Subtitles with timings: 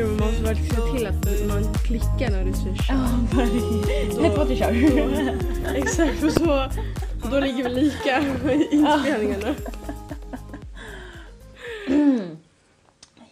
[0.00, 2.74] gud, man måste verkligen se till att man klickar när du köra.
[2.88, 4.06] Ja, verkligen.
[4.08, 5.74] Ett, två, tre, kör.
[5.76, 6.70] Exakt, för så
[7.30, 8.20] då ligger vi lika
[8.52, 9.54] i inspelningarna.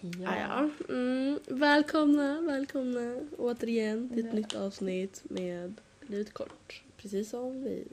[0.01, 0.35] Ja.
[0.39, 0.69] ja.
[0.89, 5.75] Mm, välkomna, välkomna återigen till ett nytt avsnitt med
[6.07, 6.83] Livet kort.
[6.97, 7.85] Precis som vi.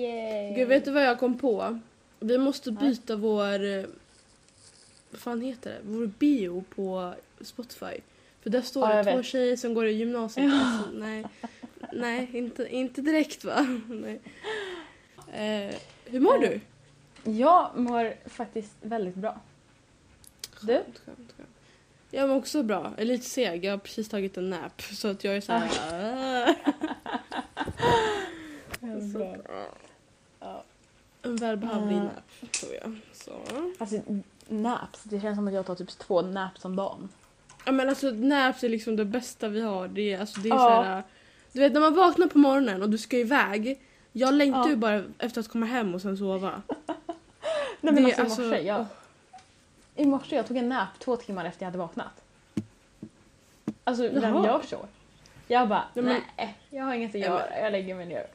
[0.00, 0.54] Yay.
[0.54, 1.78] Gud, vet du vad jag kom på?
[2.20, 3.64] Vi måste byta vår...
[3.64, 3.84] eh,
[5.10, 5.78] Vad fan heter det?
[5.82, 7.14] Vår bio på
[7.44, 8.00] Spotify.
[8.42, 9.26] För där står Ja, det två vet.
[9.26, 10.46] tjejer som går i gymnasiet.
[10.50, 10.66] Ja.
[10.76, 11.24] Alltså, nej,
[11.92, 13.80] nej inte, inte direkt va?
[13.88, 14.20] Nej.
[15.32, 16.60] Eh, hur mår du?
[17.30, 19.40] Jag mår faktiskt väldigt bra.
[20.60, 20.66] Du?
[20.66, 21.48] Skönt, skönt, skönt.
[22.10, 22.82] Jag mår också bra.
[22.96, 23.64] Jag är lite seg.
[23.64, 24.82] Jag har precis tagit en nap.
[24.82, 25.70] Så att jag är såhär...
[25.92, 26.54] Ah.
[29.12, 29.66] så Bra.
[30.40, 30.64] Ja.
[31.22, 32.02] En välbehövlig Eh.
[32.02, 32.98] nap tror jag.
[33.12, 33.32] Så.
[33.78, 34.00] Alltså
[34.48, 37.08] naps, det känns som att jag tar typ två naps om dagen.
[37.66, 39.88] Ja men alltså naps är liksom det bästa vi har.
[39.88, 40.58] Det är, alltså, det är Ja.
[40.58, 41.02] såhär,
[41.52, 43.80] Du vet när man vaknar på morgonen och du ska iväg.
[44.12, 44.68] Jag längtar Ja.
[44.68, 46.62] ju bara efter att komma hem och sen sova.
[47.80, 48.86] Nej men Det- alltså, alltså, i morse, jag,
[49.96, 52.22] i morse jag tog en nap två timmar efter jag hade vaknat.
[53.84, 54.86] Alltså vem gör så?
[55.48, 58.26] Jag bara, Nej, men- nej jag har inget att göra, jag lägger mig ner.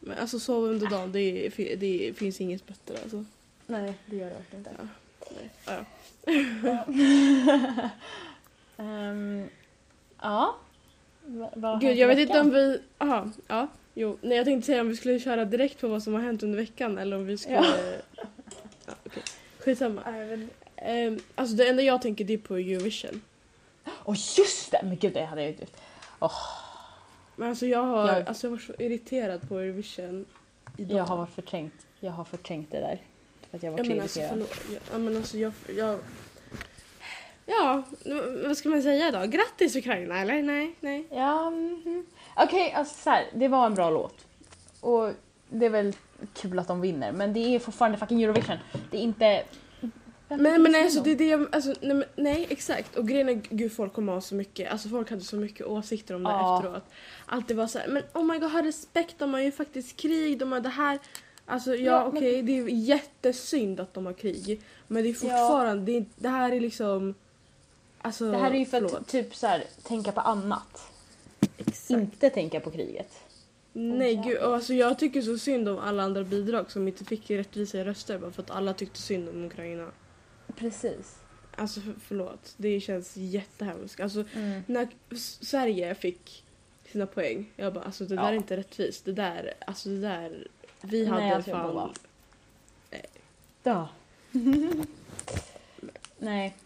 [0.00, 3.24] Men alltså sova under dagen, det, är, det finns inget bättre alltså.
[3.66, 4.88] Nej det gör jag verkligen inte.
[5.30, 5.50] Nej.
[5.66, 5.84] Ja.
[8.76, 9.48] Ehm,
[10.22, 10.56] ja.
[11.54, 12.46] Va, Gud jag vet inte veckan?
[12.46, 12.80] om vi...
[12.98, 13.66] Aha, ja.
[13.94, 16.42] Jo, nej jag tänkte säga om vi skulle köra direkt på vad som har hänt
[16.42, 17.56] under veckan eller om vi skulle...
[17.56, 18.24] Ja.
[18.86, 18.92] Ja.
[19.06, 19.22] okej.
[19.58, 20.02] Skitsamma.
[20.10, 20.40] Vet-
[20.86, 23.20] Um, alltså det enda jag tänker det är på Eurovision.
[24.04, 24.80] Åh just det!
[24.84, 25.66] Men gud det hade jag ju inte...
[27.36, 30.24] Men alltså jag har, Jag- alltså jag var så irriterad på Eurovision
[30.76, 30.98] idag.
[30.98, 31.86] Jag har varit förträngt.
[32.00, 32.98] Jag har förträngt det där.
[33.54, 34.60] För att jag var Ja men alltså förlåt.
[34.92, 35.52] Ja, men alltså jag...
[35.76, 35.98] jag
[37.46, 37.82] ja,
[38.46, 39.26] vad ska man säga då?
[39.26, 40.42] Grattis Ukraina eller?
[40.42, 41.06] Nej, nej.
[41.10, 42.06] Ja, mhm.
[42.36, 44.26] Okej, alltså så här, det var en bra låt.
[44.80, 45.10] Och
[45.48, 45.96] det är väl
[46.34, 48.56] kul att de vinner, men det är fortfarande fucking Eurovision.
[48.90, 49.42] Det är inte...
[50.28, 53.34] Men, men alltså det är det jag, alltså, nej, men, nej exakt och grejen är
[53.34, 56.56] gud folk kommer ha så mycket, alltså folk hade så mycket åsikter om det Ja.
[56.56, 56.84] efteråt.
[57.26, 60.38] Alltid var så här, men oh my god ha respekt, de har ju faktiskt krig,
[60.38, 60.98] de har det här.
[61.46, 64.60] Alltså ja, Ja, men- okej det är jättesynd att de har krig.
[64.88, 67.14] Men det är fortfarande, det, är, det här är liksom...
[67.98, 68.94] Alltså, Det här är ju för förlåt.
[68.94, 70.92] att typ så här, tänka på annat.
[71.56, 71.90] Exakt.
[71.90, 73.12] Inte tänka på kriget.
[73.72, 77.30] Nej gud, och alltså jag tycker så synd om alla andra bidrag som inte fick
[77.30, 79.90] rättvisa röster bara för att alla tyckte synd om Ukraina.
[80.56, 81.18] Precis.
[81.56, 84.00] Alltså för, förlåt, det känns jättehemskt.
[84.00, 84.62] Alltså Mm.
[84.66, 84.88] när
[85.44, 86.44] Sverige fick
[86.92, 88.28] sina poäng, jag bara alltså det där Ja.
[88.28, 89.04] är inte rättvist.
[89.04, 90.48] Det där, alltså det där,
[90.84, 91.74] vi hade Nej, fan...
[91.74, 91.90] bara-
[93.62, 93.88] Ja.
[96.18, 96.56] Nej.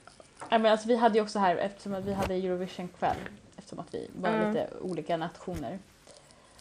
[0.51, 3.17] Nej, men alltså, vi hade ju också här, eftersom att vi hade Eurovision-kväll,
[3.57, 4.49] eftersom att vi var Ja.
[4.49, 5.79] lite olika nationer.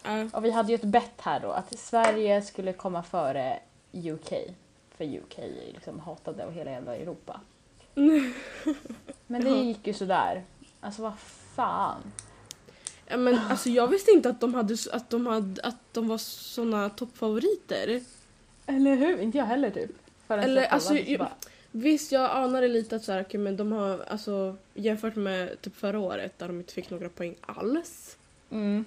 [0.03, 0.29] Ja.
[0.34, 3.59] Och vi hade ju ett bett här då, att Sverige skulle komma före
[3.91, 4.34] UK.
[4.97, 7.41] För UK är liksom hatade av hela jävla Europa.
[9.28, 10.44] Men det gick ju sådär.
[10.81, 11.19] Alltså vad
[11.56, 12.12] fan.
[13.07, 16.18] Ja men alltså jag visste inte att de hade, att de hade, att de var
[16.18, 18.01] såna toppfavoriter.
[18.66, 19.19] Eller hur?
[19.22, 19.91] Inte jag heller typ.
[20.28, 21.31] Förrän Eller, jag alltså, ju- bara,
[21.72, 25.75] Visst jag anade lite att så här, okej, men de har alltså jämfört med typ
[25.75, 28.18] förra året där de inte fick några poäng alls.
[28.50, 28.85] mm.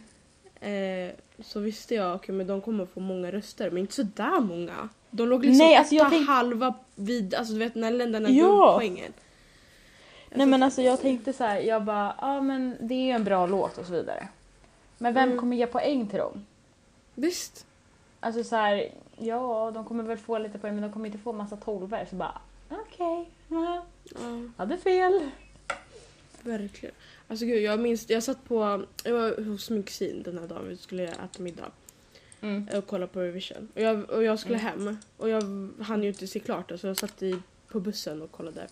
[0.63, 1.11] Eh,
[1.45, 4.89] så visste jag okej men de kommer få många röster men inte så där många.
[5.11, 8.75] De låg liksom Nej, alltså, jag tänk- halva vid, alltså du vet när länderna Ja.
[8.79, 9.13] poängen.
[10.31, 13.25] Nej men alltså jag tänkte så här, jag bara, ja men det är ju en
[13.25, 14.29] bra låt och så vidare.
[14.99, 15.39] Men vem Mm.
[15.41, 16.47] kommer ge poäng till dem?
[17.15, 17.67] Visst.
[18.21, 21.33] Alltså så här, ja de kommer väl få lite poäng men de kommer inte få
[21.33, 23.85] massa tolvor så bara, okej, Ja,
[24.57, 25.31] hade fel.
[26.43, 26.95] verkligen.
[27.29, 30.69] Alltså gud jag minns, jag satt på, jag var hos min kusin den här dagen
[30.69, 31.71] vi skulle äta middag
[32.43, 32.69] Mm.
[32.75, 33.69] och kolla på Eurovision.
[33.75, 34.67] Och jag, och jag skulle Mm.
[34.87, 35.43] hem och jag
[35.83, 37.37] hann ju inte se klart det så jag satt i,
[37.73, 38.67] på bussen och kollade.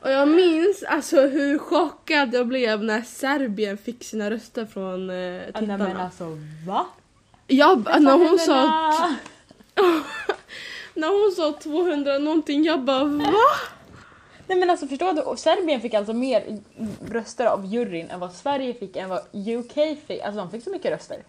[0.00, 5.16] och jag minns alltså hur chockad jag blev när Serbien fick sina röster från eh,
[5.16, 5.76] Ja, tittarna.
[5.76, 6.86] Nej men alltså va?
[7.46, 8.84] Jag, när hon sa!
[10.94, 13.32] När hon sa 200 någonting, jag bara va?
[14.46, 16.58] Nej men alltså förstår du, Serbien fick alltså mer
[17.10, 19.72] röster av juryn än vad Sverige fick än vad UK
[20.06, 20.20] fick.
[20.22, 21.22] Alltså de fick så mycket röster.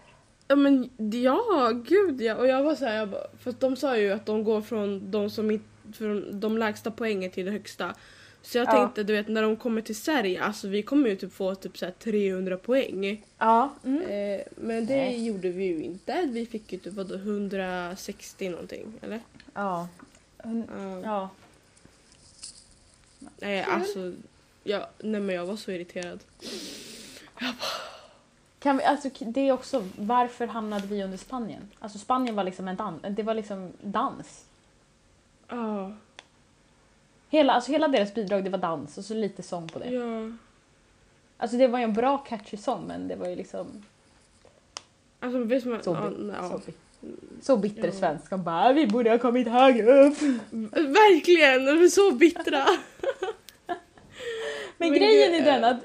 [0.48, 2.34] Ja men ja, gud ja.
[2.34, 3.08] Och jag var såhär,
[3.42, 7.30] för de sa ju att de går från de som inte, från de lägsta poängen
[7.30, 7.94] till det högsta.
[8.42, 8.72] Så jag Ja.
[8.72, 11.78] tänkte, du vet när de kommer till Sverige, alltså vi kommer ju typ få typ
[11.78, 13.24] så här 300 poäng.
[13.38, 13.74] Ja.
[13.84, 14.02] Mm.
[14.02, 15.26] Eh, men det Nej.
[15.26, 16.28] gjorde vi ju inte.
[16.32, 19.20] Vi fick ju typ vadå 160 någonting, eller?
[19.54, 19.88] Ja.
[20.44, 21.00] Ja.
[21.04, 21.30] Ja.
[23.38, 23.74] Nej Kul.
[23.74, 24.12] alltså,
[24.64, 26.20] Ja, nej men jag var så irriterad.
[28.58, 31.70] Kan vi, alltså, det är också, varför hamnade vi under Spanien?
[31.78, 34.44] Alltså Spanien var liksom en dans, det var liksom dans.
[35.50, 35.92] Ja,
[37.30, 39.90] Hela, alltså, hela deras bidrag det var dans och så lite sång på det.
[39.90, 40.30] ja.
[41.36, 43.66] Alltså det var ju en bra catchy sång men det var ju liksom
[45.20, 45.84] Alltså du vad?
[45.84, 46.48] så, bi- ja.
[46.48, 47.92] så, bi- så bitter Ja.
[47.92, 48.30] svensk.
[48.30, 50.22] De bara vi borde ha kommit högre upp.
[50.72, 52.64] Verkligen, de är så bittra.
[53.66, 53.76] Men,
[54.78, 55.84] Men grejen är den att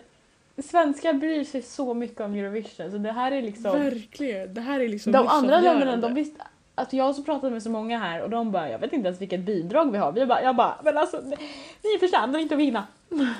[0.65, 4.79] svenskar bryr sig så mycket om Eurovision så det här är liksom Verkligen, det här
[4.79, 6.43] är liksom De andra länderna, de visste...
[6.75, 9.07] Att jag har så pratat med så många här och de bara, jag vet inte
[9.07, 10.11] ens vilket bidrag vi har.
[10.11, 12.87] Vi bara, jag bara, men alltså ni- förtjänar inte att vinna.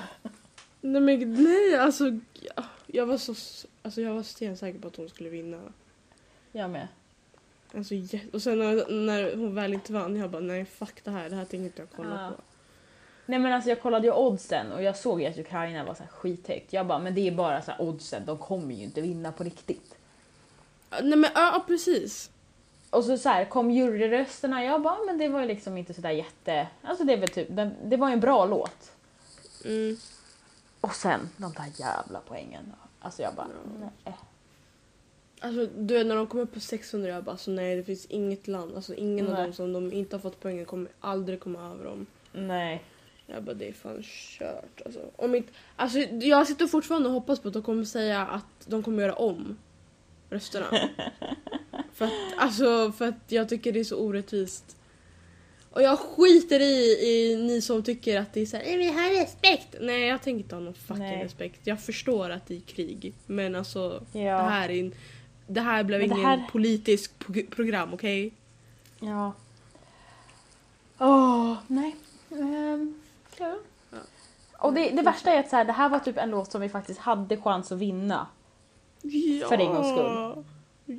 [0.82, 2.04] Nej men nej alltså,
[2.88, 3.36] jag, var så,
[3.82, 5.60] alltså jag var stensäker på att hon skulle vinna.
[6.52, 6.88] Jag med.
[7.76, 7.96] Alltså,
[8.34, 11.36] och sen när, när hon väl inte vann, jag bara nej fuck det här, det
[11.36, 12.30] här tänker inte jag kolla Ja.
[12.36, 12.42] på.
[13.26, 16.04] Nej men alltså jag kollade ju oddsen och jag såg ju att Ukraina var så
[16.04, 16.74] här skithögt.
[16.74, 19.44] Jag bara, men det är bara så här oddsen, de kommer ju inte vinna på
[19.44, 19.96] riktigt.
[21.02, 22.30] Nej men ja precis.
[22.90, 26.12] Och så, så här, kom juryrösterna, jag bara, men det var ju liksom inte sådär
[26.12, 26.68] jätte...
[26.82, 28.92] Alltså det är väl typ, den, det var ju en bra låt.
[29.66, 29.98] Mm.
[30.82, 32.74] Och sen de där jävla poängen.
[33.00, 33.48] Alltså jag bara,
[34.04, 34.14] nej.
[35.40, 38.06] Alltså du vet när de kom upp på 600 jag bara så nej det finns
[38.06, 39.44] inget land, alltså ingen av Nej.
[39.44, 42.06] dem som de inte har fått poängen kommer aldrig komma över dem.
[42.32, 42.84] Nej.
[43.28, 45.00] Jag bara det är fan kört alltså.
[45.16, 48.84] Om inte, alltså jag sitter fortfarande och hoppas på att de kommer säga att de
[48.84, 49.58] kommer göra om
[50.30, 50.68] rösterna.
[51.96, 54.78] för att, alltså för att jag tycker det är så orättvist.
[55.72, 59.76] Och jag skiter i, i ni som tycker att det är såhär, vi har respekt.
[59.82, 61.24] Nej jag tänker inte ha någon fucking Nej.
[61.24, 61.60] respekt.
[61.64, 63.14] Jag förstår att det är krig.
[63.26, 64.20] Men alltså Ja.
[64.22, 64.94] det här är en,
[65.48, 68.34] det här blev Men det ingen här- politisk pro- program, okej?
[69.00, 69.34] Ja.
[71.00, 71.96] Åh, nej.
[72.30, 73.02] Um,
[73.40, 73.58] ja.
[73.92, 73.98] Ja.
[74.58, 76.62] Och det, det värsta är att så här, det här var typ en låt som
[76.62, 78.28] vi faktiskt hade chans att vinna.
[79.02, 79.48] Ja.
[79.48, 80.44] För en gångs skull.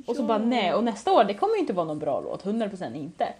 [0.05, 0.27] Och så Ja.
[0.27, 3.33] bara nej, och nästa år det kommer ju inte vara någon bra låt, 100% inte.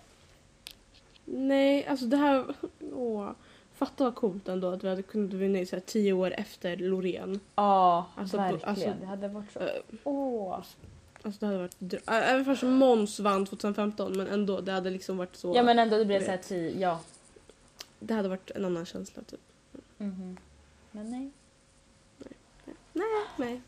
[1.26, 2.46] Nej, alltså det här...
[2.94, 3.30] Åh.
[3.76, 7.40] Fatta vad coolt ändå att vi hade kunnat vinna så här tio år efter Loreen.
[7.56, 8.70] Ja, Alltså, verkligen.
[8.70, 9.60] alltså- det hade varit så...
[9.60, 9.68] Eh,
[10.04, 10.54] Åh.
[11.22, 11.94] Alltså det hade varit...
[11.94, 12.00] äh,
[12.32, 15.54] Även fast Måns vann 2015 men ändå det hade liksom varit så...
[15.56, 16.26] Ja men ändå det blev vet.
[16.26, 17.00] så här tio, ja.
[18.00, 19.40] Det hade varit en annan känsla typ.
[19.98, 20.38] Mhm.
[20.92, 21.30] Men nej.
[23.38, 23.62] Nej.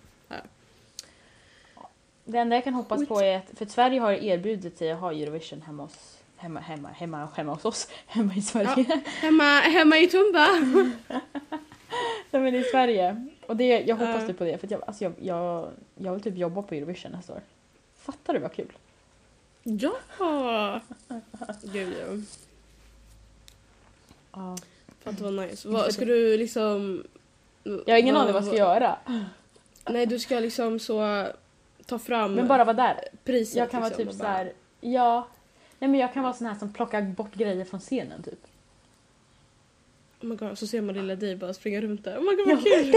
[2.31, 4.99] Det enda jag kan hoppas på är att, för att Sverige har erbjudit sig att
[4.99, 9.01] ha Eurovision hemma hos, hemma, hemma, hemma, hemma hos oss, hemma i Sverige.
[9.05, 10.47] Hemma, hemma i Tumba!
[12.31, 13.27] Nej men i Sverige.
[13.47, 14.27] Och det, jag hoppas Ja.
[14.27, 17.11] typ på det för att jag, alltså jag, jag, jag vill typ jobba på Eurovision
[17.11, 17.41] nästa år.
[17.97, 18.71] Fattar du vad kul?
[19.63, 20.01] ja!
[21.63, 22.21] Gud ja.
[24.31, 24.57] Ja.
[25.03, 25.69] Fatta vad nice.
[25.69, 27.03] Vad, ska du liksom...
[27.63, 28.97] Jag har ingen aning vad jag ska göra.
[29.89, 31.27] Nej du ska liksom så
[31.89, 32.99] ta fram Men bara vara där.
[33.23, 33.55] priset.
[33.55, 34.53] Jag kan vara liksom, typ så här.
[34.81, 35.27] ja.
[35.79, 38.39] Nej men jag kan vara sån här som plockar bort grejer från scenen typ.
[40.21, 42.17] Oh my god, så ser man lilla dig bara springa runt där.
[42.17, 42.91] Oh my god vad Ja.
[42.91, 42.93] kul!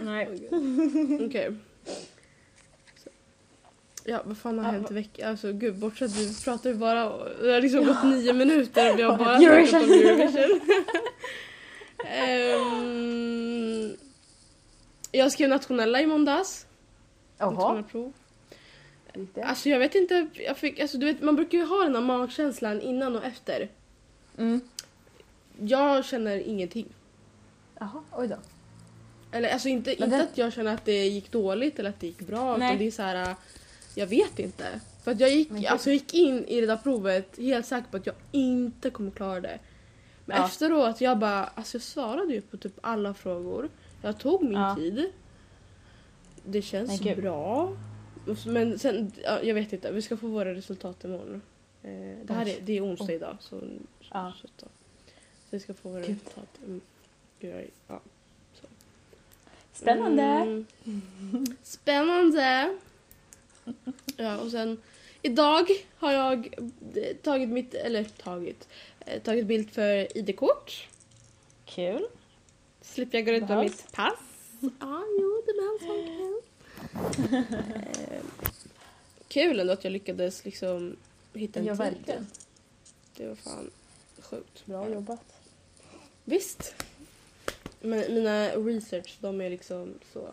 [0.00, 0.48] Nej.
[1.26, 1.54] Okej.
[3.04, 3.10] Så.
[4.04, 5.30] Ja, vad fan har Ja, hänt i veckan?
[5.30, 7.24] Alltså gud, bortsett vi pratar ju bara...
[7.42, 10.60] Det har liksom gått nio minuter och vi har bara snackat om Eurovision.
[12.10, 13.96] Ehm,
[15.12, 16.66] jag skrev nationella i måndags.
[17.38, 17.52] Jaha.
[19.44, 22.02] Alltså jag vet inte, jag fick, alltså, du vet, man brukar ju ha den här
[22.02, 23.68] magkänslan innan och efter.
[24.38, 24.60] Mm.
[25.60, 26.86] Jag känner ingenting.
[27.78, 28.36] Jaha, oj då.
[29.32, 32.00] Eller alltså inte, Men inte det- att jag känner att det gick dåligt eller att
[32.00, 32.56] det gick bra.
[32.56, 32.68] Nej.
[32.68, 33.34] Utan det är så här,
[33.94, 34.80] jag vet inte.
[35.04, 37.96] För att jag gick, alltså, jag gick in i det där provet helt säker på
[37.96, 39.58] att jag inte kommer klara det.
[40.28, 40.44] Men Ja.
[40.46, 43.68] efteråt, jag bara, alltså jag svarade ju på typ alla frågor.
[44.02, 44.74] Jag tog min Ja.
[44.76, 45.12] tid.
[46.44, 47.16] Det känns gud.
[47.16, 47.76] bra.
[48.38, 51.42] Så- Men sen, ja, jag vet inte, vi ska få våra resultat imorgon.
[51.82, 51.90] Eh,
[52.24, 53.36] det här är, det är onsdag idag.
[53.40, 53.60] Så,
[54.12, 54.32] Ja.
[54.42, 54.66] så, så, så
[55.50, 56.10] vi ska få våra Gud.
[56.10, 56.48] resultat.
[56.66, 56.80] Mm.
[57.40, 58.00] Gud, ja.
[59.72, 60.22] Spännande.
[60.22, 60.66] Mm.
[61.62, 62.76] Spännande!
[64.16, 64.78] Ja, och sen
[65.22, 65.66] idag
[65.98, 66.54] har jag
[66.94, 68.68] eh, tagit mitt, eller tagit,
[69.24, 70.88] tagit bild för ID-kort.
[71.64, 72.06] Kul.
[72.80, 74.18] Slipper jag gå runt med mitt pass.
[74.60, 77.44] Ja, jo, det behövs verkligen.
[78.10, 78.22] Eh,
[79.28, 80.96] Kul ändå att jag lyckades liksom
[81.32, 81.78] hitta en Ja, tid.
[81.78, 82.26] verkligen.
[83.16, 83.70] Det var fan
[84.18, 84.66] sjukt.
[84.66, 85.24] Bra jobbat.
[86.24, 86.74] Visst.
[87.80, 90.30] Men mina research, de är liksom så.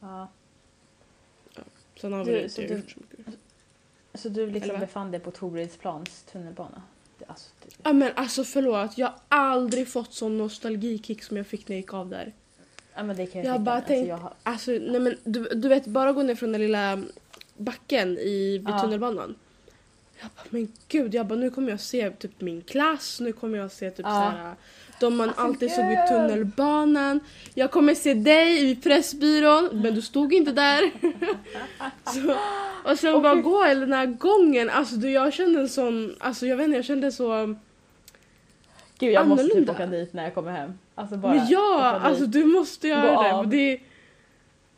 [0.00, 0.28] Ja.
[2.00, 3.34] Sen har Du, vi så inte du- gjort så mycket.
[4.16, 6.82] Så du liksom Eller befann dig på Torydsplans tunnelbana?
[7.26, 11.68] Alltså, det, Ja men alltså förlåt, jag har aldrig fått sån nostalgikick som jag fick
[11.68, 12.32] när jag gick av där.
[12.94, 13.84] ja men det kan jag, Jag bara mig.
[13.86, 16.60] tänkt- Alltså, jag har, Alltså nej men du, du vet bara gå ner från den
[16.60, 17.02] lilla
[17.56, 18.78] backen i, vid Ja.
[18.80, 19.34] tunnelbanan.
[20.20, 23.58] Jag bara men gud, jag bara nu kommer jag se typ min klass, nu kommer
[23.58, 24.10] jag se typ Ja.
[24.10, 24.54] såhär
[25.00, 26.06] de man Alltså, alltid såg vid gud.
[26.08, 27.20] tunnelbanan.
[27.54, 30.90] Jag kommer se dig i Pressbyrån, men du stod inte där.
[32.14, 32.36] så,
[32.90, 36.16] och sen Åh, bara gå hela den här gången, alltså du, jag kände en sån,
[36.20, 37.54] alltså jag vet inte, jag kände så
[38.98, 39.72] gud jag måste typ annorlunda.
[39.72, 40.72] åka dit när jag kommer hem.
[40.94, 43.32] Alltså bara Men ja, alltså du måste göra Gå det.
[43.32, 43.48] av.
[43.48, 43.80] det.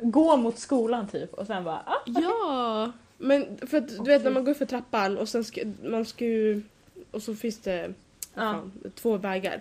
[0.00, 4.30] Gå mot skolan typ och sen bara ah, Ja, men för att du vet när
[4.30, 6.62] man går för trappan och sen ska man ska ju
[7.10, 7.92] och så finns det
[8.34, 8.40] Ja.
[8.52, 9.60] fan, två vägar.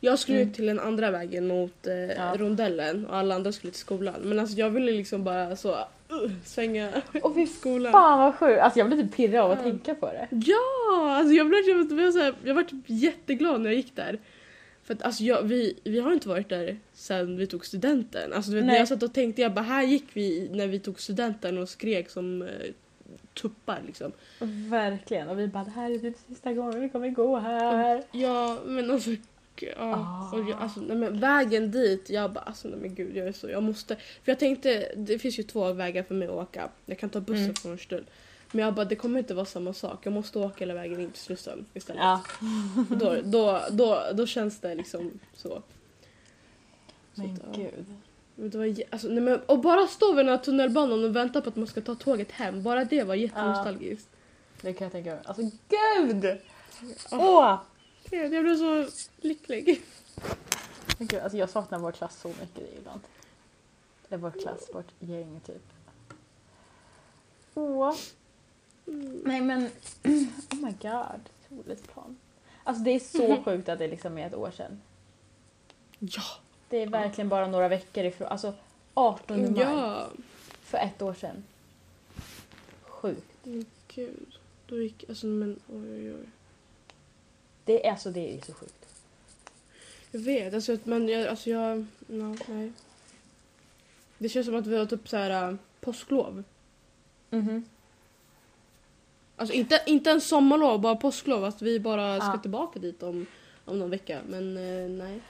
[0.00, 0.52] Jag skulle Mm.
[0.52, 2.34] till den andra vägen mot eh, Ja.
[2.38, 4.14] rondellen och alla andra skulle till skolan.
[4.22, 6.90] Men alltså jag ville liksom bara så uh, svänga
[7.22, 7.92] Och fy skolan.
[7.92, 8.60] fan vad sjukt.
[8.60, 9.62] Alltså jag blir typ pirrig av att Ja.
[9.64, 10.28] tänka på det.
[10.30, 13.96] Ja, alltså jag blev, jag, blev så här, jag var typ jätteglad när jag gick
[13.96, 14.18] där.
[14.84, 18.32] För att alltså jag, vi, vi har inte varit där sen vi tog studenten.
[18.32, 20.78] Alltså du vet, när jag satt och tänkte, jag bara här gick vi när vi
[20.78, 22.48] tog studenten och skrek som eh,
[23.34, 24.12] tuppar liksom.
[24.70, 25.28] Verkligen.
[25.28, 28.02] Och vi bara det här är typ sista gången vi kommer gå här.
[28.12, 29.10] Ja men alltså,
[29.62, 30.30] ja, Ah.
[30.36, 33.32] och jag, alltså nej, men vägen dit, jag bara alltså nej men gud jag är
[33.32, 33.96] så, jag måste.
[33.96, 36.68] För jag tänkte, det finns ju två vägar för mig att åka.
[36.86, 37.54] Jag kan ta bussen Mm.
[37.54, 38.04] från Örstull.
[38.52, 41.10] Men jag bara det kommer inte vara samma sak, jag måste åka hela vägen in
[41.10, 42.02] till Slussen istället.
[42.02, 42.22] Ja.
[42.90, 45.48] Då, då, då, då känns det liksom så.
[45.48, 45.62] så
[47.14, 47.56] Men ja.
[47.62, 47.84] gud.
[48.34, 51.40] Men det var, alltså, nej, men, och bara stå vid den här tunnelbanan och vänta
[51.40, 54.08] på att man ska ta tåget hem, bara det var jättenostalgiskt.
[54.60, 55.20] Det kan jag tänka mig.
[55.24, 56.38] Alltså gud!
[57.10, 57.60] Åh!
[58.10, 58.18] Ja.
[58.18, 58.88] Jag blev så
[59.20, 59.82] lycklig.
[60.98, 63.00] Men gud, alltså jag saknar vår klass så mycket ibland.
[64.08, 65.62] Eller vår klass, vårt gäng typ.
[67.54, 67.94] Åh.
[68.86, 69.22] Mm.
[69.24, 69.62] Nej men,
[70.52, 71.20] oh my god.
[71.48, 72.16] Solidsplan.
[72.64, 74.80] Alltså det är så sjukt att det liksom är ett år sedan.
[75.98, 76.22] Ja!
[76.68, 78.54] Det är verkligen bara några veckor ifrån, alltså
[78.94, 80.08] 18 maj Ja!
[80.62, 81.44] för ett år sedan.
[82.82, 83.26] Sjukt.
[83.42, 84.38] Men gud.
[84.66, 86.28] Då gick, alltså men oj oj oj.
[87.66, 88.86] Det är, alltså, det är så sjukt.
[90.10, 92.72] Jag vet, alltså, att- men jag, alltså jag, no, nej.
[94.18, 96.44] Det känns som att vi har typ så här äh, påsklov.
[97.30, 97.64] Mhm.
[99.36, 101.44] Alltså inte, inte en sommarlov, bara påsklov.
[101.44, 102.38] Att vi bara ska Ja.
[102.38, 103.26] tillbaka dit om,
[103.64, 104.20] om någon vecka.
[104.28, 105.20] Men eh, nej.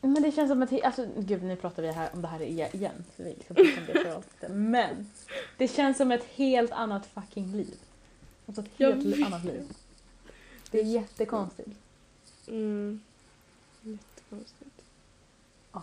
[0.00, 3.04] Men det känns som att, alltså gud nu pratar vi här om det här igen.
[3.16, 4.50] Så vi liksom pratar om det för allt.
[4.54, 5.10] Men
[5.56, 7.74] det känns som ett helt annat fucking liv.
[8.46, 9.26] Alltså ett Jag helt vet.
[9.26, 9.62] annat liv.
[10.70, 11.68] Det är jättekonstigt.
[12.48, 13.00] Mm.
[13.82, 14.82] Jättekonstigt.
[15.72, 15.82] Ja.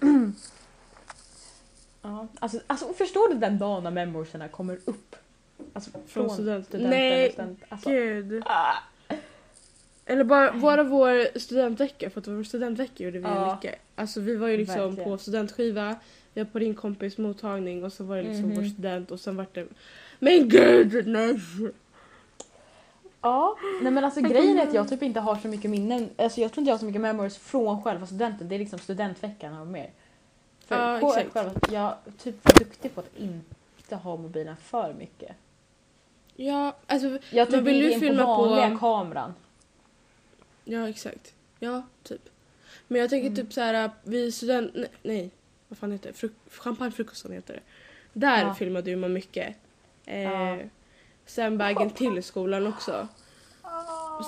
[2.02, 2.26] Ja.
[2.38, 5.16] Alltså, alltså förstår du den dagen när memoriesarna kommer upp?
[5.72, 6.90] Alltså från, student- studenten.
[6.90, 8.42] Nej, student, alltså, Gud.
[8.46, 8.74] ah,
[10.06, 13.54] Eller bara, bara vår studentvecka, för att vår studentvecka gjorde vi Ja.
[13.54, 13.80] mycket.
[13.94, 15.04] Alltså vi var ju liksom Verkligen.
[15.10, 15.96] på studentskiva,
[16.34, 18.56] vi var på din kompis mottagning och så var det liksom Mhm.
[18.56, 19.66] vår student och sen vart det...
[20.18, 21.40] Men gud nej!
[23.24, 26.10] Ja, nej men alltså grejen är att jag typ inte har så mycket minnen.
[26.16, 28.48] Alltså jag tror inte jag har så mycket memories från själva studenten.
[28.48, 29.90] Det är liksom studentveckan och mer.
[30.66, 31.32] För Ja, på exakt.
[31.32, 35.36] själva, jag är typ duktig på att inte ha mobilen för mycket.
[36.36, 39.34] Ja, alltså Jag typ vill du filma på vanliga kameran.
[40.64, 41.34] Ja, exakt.
[41.58, 42.28] Ja, typ.
[42.88, 43.36] Men jag tänker Mm.
[43.36, 44.70] typ så här vi student...
[44.74, 45.30] Nej, nej,
[45.68, 46.14] vad fan heter det?
[46.14, 47.60] Fruk champagnefrukosten heter det.
[48.12, 48.54] Där Ja.
[48.54, 49.56] filmade man mycket.
[50.06, 50.58] Eh, Ja.
[51.26, 53.08] Sen vägen till skolan också.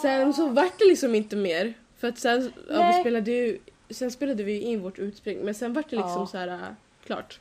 [0.03, 1.75] Sen så vart det liksom inte mer.
[1.99, 3.59] För att sen, ja, vi spelade ju,
[3.91, 6.27] sen spelade vi in vårt utspring men sen vart det liksom Ja.
[6.27, 6.59] så här äh,
[7.07, 7.41] klart.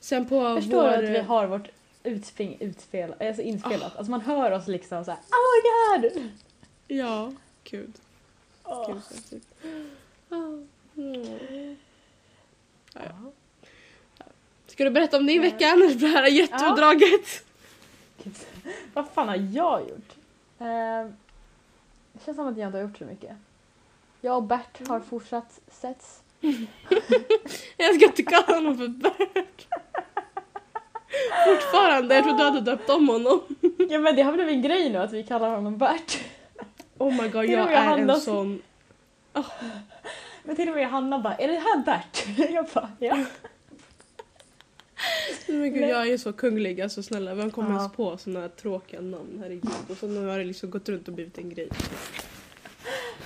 [0.00, 0.90] Sen på Förstår vår...
[0.90, 1.68] du att vi har vårt
[2.02, 3.96] utspring utspelat, alltså inspelat?
[3.96, 6.30] Alltså man hör oss liksom såhär Oh my god!
[6.88, 7.32] Ja,
[7.64, 7.92] gud.
[8.62, 9.00] Så.
[10.28, 10.36] Ah,
[10.96, 11.76] mm.
[12.94, 13.32] Ja, ja.
[14.66, 15.42] Ska du berätta om din Ja.
[15.42, 17.44] vecka det här jätteutdraget?
[18.24, 18.34] Gud.
[18.94, 20.12] Vad fan har jag gjort?
[20.58, 21.10] Eh,
[22.12, 23.36] det känns som att jag inte har gjort så mycket.
[24.20, 26.22] Jag och Bert har fortsatt setts.
[27.76, 29.66] Jag ska inte kalla honom för Bert.
[31.46, 33.40] Fortfarande, jag tror du hade döpt om honom.
[33.90, 36.18] Ja men det har blivit en grej nu att vi kallar honom Bert.
[36.98, 38.62] Oh my god, jag är Hanna- en sån...
[40.42, 42.24] Men till och med Hanna bara, är det här Bert?
[42.50, 43.16] Jag bara, ja.
[45.46, 47.76] Men gud, jag är så kunglig, alltså snälla vem kommer Ja.
[47.78, 49.38] ens på såna här tråkiga namn?
[49.42, 49.70] Herregud.
[49.90, 51.68] Och så nu har det liksom gått runt och blivit en grej.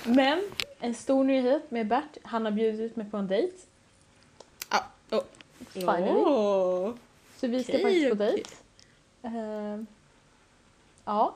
[0.03, 0.41] Men
[0.79, 3.53] en stor nyhet med Bert, han har bjudit ut mig på en dejt.
[4.69, 5.23] Ah, oh.
[5.73, 6.11] Finally.
[6.11, 6.93] Åh.
[7.37, 8.31] Så vi ska Okej, faktiskt på okej.
[8.35, 8.49] dejt.
[9.37, 9.83] Eh,
[11.05, 11.35] Ja.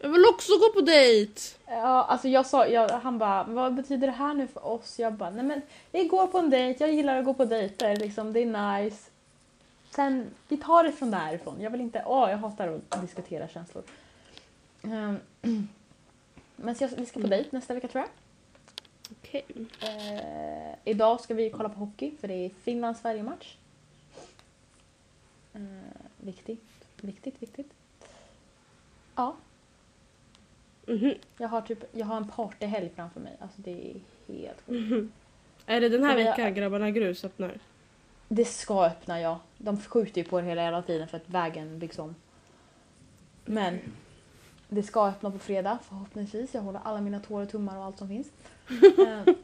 [0.00, 1.40] Jag vill också gå på dejt!
[1.66, 4.98] Ja, alltså jag sa, jag, han bara, vad betyder det här nu för oss?
[4.98, 7.96] Jag bara, nej men vi går på en dejt, jag gillar att gå på dejter,
[7.96, 9.10] liksom, det är nice.
[9.96, 11.60] Sen, vi tar det från därifrån.
[11.60, 13.84] Jag vill inte, åh jag hatar att diskutera känslor.
[14.82, 15.18] Ehm,
[16.56, 18.10] men jag, vi ska på dejt nästa vecka tror jag.
[19.22, 19.44] Okej.
[19.80, 23.56] Eh, idag ska vi kolla på hockey för det är Finland-Sverige-match.
[25.54, 25.60] Eh,
[26.20, 26.64] viktigt,
[27.00, 27.70] viktigt, viktigt.
[29.14, 29.36] Ja,
[30.88, 31.14] Mhm.
[31.38, 33.36] jag har, typ, jag har en partyhelg framför mig.
[33.40, 33.94] Alltså det är
[34.32, 34.90] helt sjukt.
[34.90, 35.12] Mhm.
[35.66, 37.58] Är det den här Men jag- veckan Grabbarna Grus öppnar?
[38.28, 39.40] Det ska öppna ja.
[39.58, 42.14] De skjuter ju på det hela jävla tiden för att vägen byggs om.
[43.44, 43.78] Men
[44.68, 46.54] det ska öppna på fredag förhoppningsvis.
[46.54, 48.26] Jag håller alla mina tår och tummar och allt som finns.
[49.06, 49.34] Eh,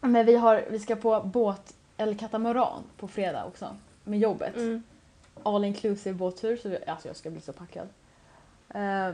[0.00, 3.76] Men vi, har, vi ska på båt eller katamaran på fredag också.
[4.04, 4.56] Med jobbet.
[4.56, 4.82] Mm.
[5.42, 6.56] All inclusive båttur.
[6.56, 7.88] Så vi, alltså jag ska bli så packad.
[8.68, 9.10] Eh,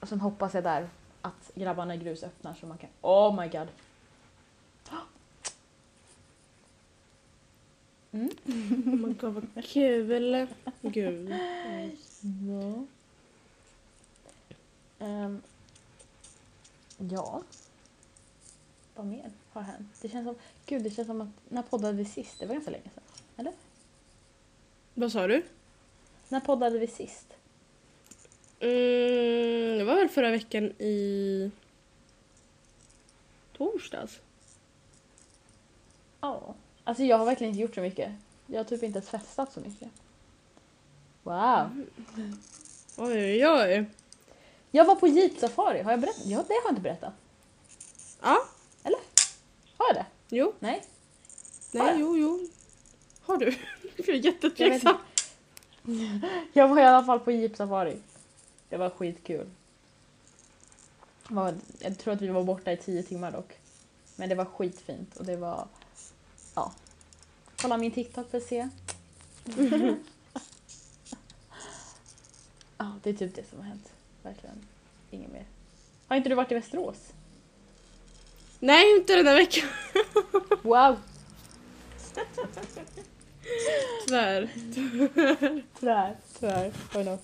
[0.00, 0.88] och sen hoppas jag där
[1.22, 2.90] att grabbarna i grus öppnar så man kan...
[3.00, 3.68] Oh my god.
[8.12, 8.30] Mm.
[8.86, 10.56] Oh my god vad kul.
[10.82, 11.34] Gud.
[12.48, 12.84] Ja.
[14.98, 15.42] Ehm,
[16.98, 17.42] ja.
[18.94, 19.88] Vad mer har hänt?
[20.02, 20.34] Det känns som,
[20.66, 22.38] gud, det känns som att, när poddade vi sist?
[22.38, 23.02] Det var ganska länge sedan.
[24.94, 25.42] Vad sa du?
[26.28, 27.26] När poddade vi sist?
[28.60, 31.50] Mm, det var väl förra veckan i
[33.56, 34.20] torsdags?
[36.20, 36.54] Ja.
[36.84, 38.12] Alltså jag har verkligen inte gjort så mycket.
[38.46, 39.88] Jag har typ inte ens festat så mycket.
[41.22, 41.84] Wow.
[42.96, 43.84] Oj oj oj.
[44.70, 46.26] Jag var på jeepsafari, har jag berättat?
[46.26, 47.12] Ja, det har jag inte berättat.
[48.22, 48.38] Ja,
[49.76, 50.06] Har jag det?
[50.28, 50.52] jo.
[50.58, 50.82] Nej.
[51.72, 52.00] Har Nej, jag?
[52.00, 52.48] jo, jo.
[53.22, 53.46] Har du?
[53.96, 54.96] Jag är Jag, jättetveksam.
[55.84, 56.28] inte.
[56.52, 57.96] jag var i alla fall på jeepsafari.
[58.68, 59.50] Det var skitkul.
[61.78, 63.52] Jag tror att vi var borta i tio timmar dock.
[64.16, 65.66] Men det var skitfint och det var...
[66.54, 66.72] Ja.
[67.62, 68.68] Kolla min TikTok för att se.
[72.78, 73.92] ja, det är typ det som har hänt.
[74.22, 74.66] Verkligen.
[75.10, 75.44] Inget mer.
[76.08, 77.12] Har inte du varit i Västerås?
[78.58, 79.68] Nej, inte den här veckan.
[80.62, 80.96] Wow!
[84.06, 84.48] Tyvärr.
[85.80, 86.72] Tyvärr, tyvärr.
[86.94, 87.18] Oj då.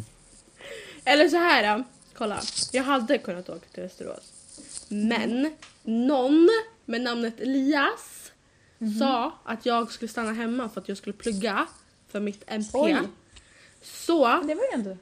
[1.04, 1.78] Eller så här.
[1.78, 1.84] då.
[2.14, 2.40] Kolla.
[2.72, 4.32] Jag hade kunnat åka till Västerås.
[4.88, 6.48] Men någon
[6.84, 8.17] med namnet Elias
[8.98, 11.66] sa att jag skulle stanna hemma för att jag skulle plugga
[12.08, 12.70] för mitt MP.
[12.78, 12.96] Oj.
[13.82, 14.96] Så, Det var ju ändå...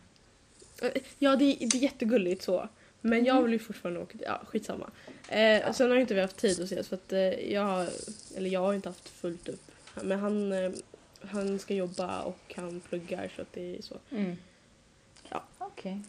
[1.18, 2.68] ja det, är- det är jättegulligt så.
[3.00, 4.90] Men jag vill ju fortfarande åka, ja skitsamma.
[5.28, 7.88] Eh, Sen har ju inte vi haft tid att ses för att eh, jag, har-
[8.36, 9.70] eller jag har inte haft fullt upp.
[10.02, 10.70] Men han, eh,
[11.20, 13.94] han ska jobba och han pluggar så att det är så.
[14.10, 14.36] Mm.
[15.28, 15.42] Ja.
[15.58, 16.00] Okej.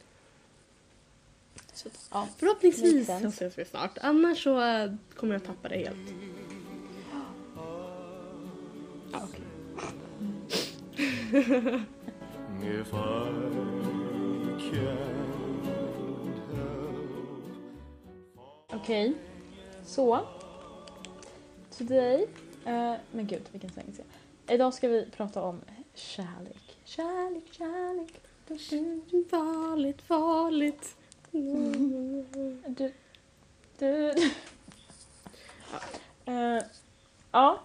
[1.73, 2.27] så att, Ja.
[2.37, 3.97] förhoppningsvis så ses vi snart.
[4.01, 6.09] Annars så eh, kommer jag tappa det helt.
[9.11, 9.41] Ja, okej.
[12.63, 12.97] If I
[18.73, 19.13] Okej,
[19.85, 20.19] så.
[21.77, 22.27] Today.
[22.65, 24.03] eh, men gud, vilken svängelse.
[24.49, 25.61] Idag ska vi prata om
[25.93, 26.77] kärlek.
[26.85, 28.21] Kärlek, kärlek.
[28.47, 28.55] Du,
[29.11, 30.95] du, Farligt, farligt.
[31.31, 32.93] du,
[33.77, 34.13] du.
[36.25, 36.63] Eh,
[37.31, 37.59] ja.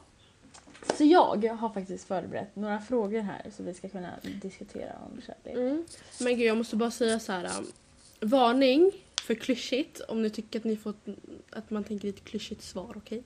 [1.02, 4.10] Så jag har faktiskt förberett några frågor här så vi ska kunna
[4.42, 5.56] diskutera om kärlek.
[5.58, 5.84] Mm.
[6.20, 7.44] Men gud, jag måste bara säga så här.
[7.58, 7.66] um,
[8.20, 10.94] varning för klyschigt om ni tycker att ni får
[11.50, 13.22] att man tänker lite klyschigt svar, okej?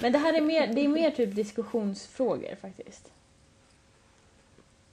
[0.00, 3.12] Men det här är mer, det är mer typ diskussionsfrågor faktiskt.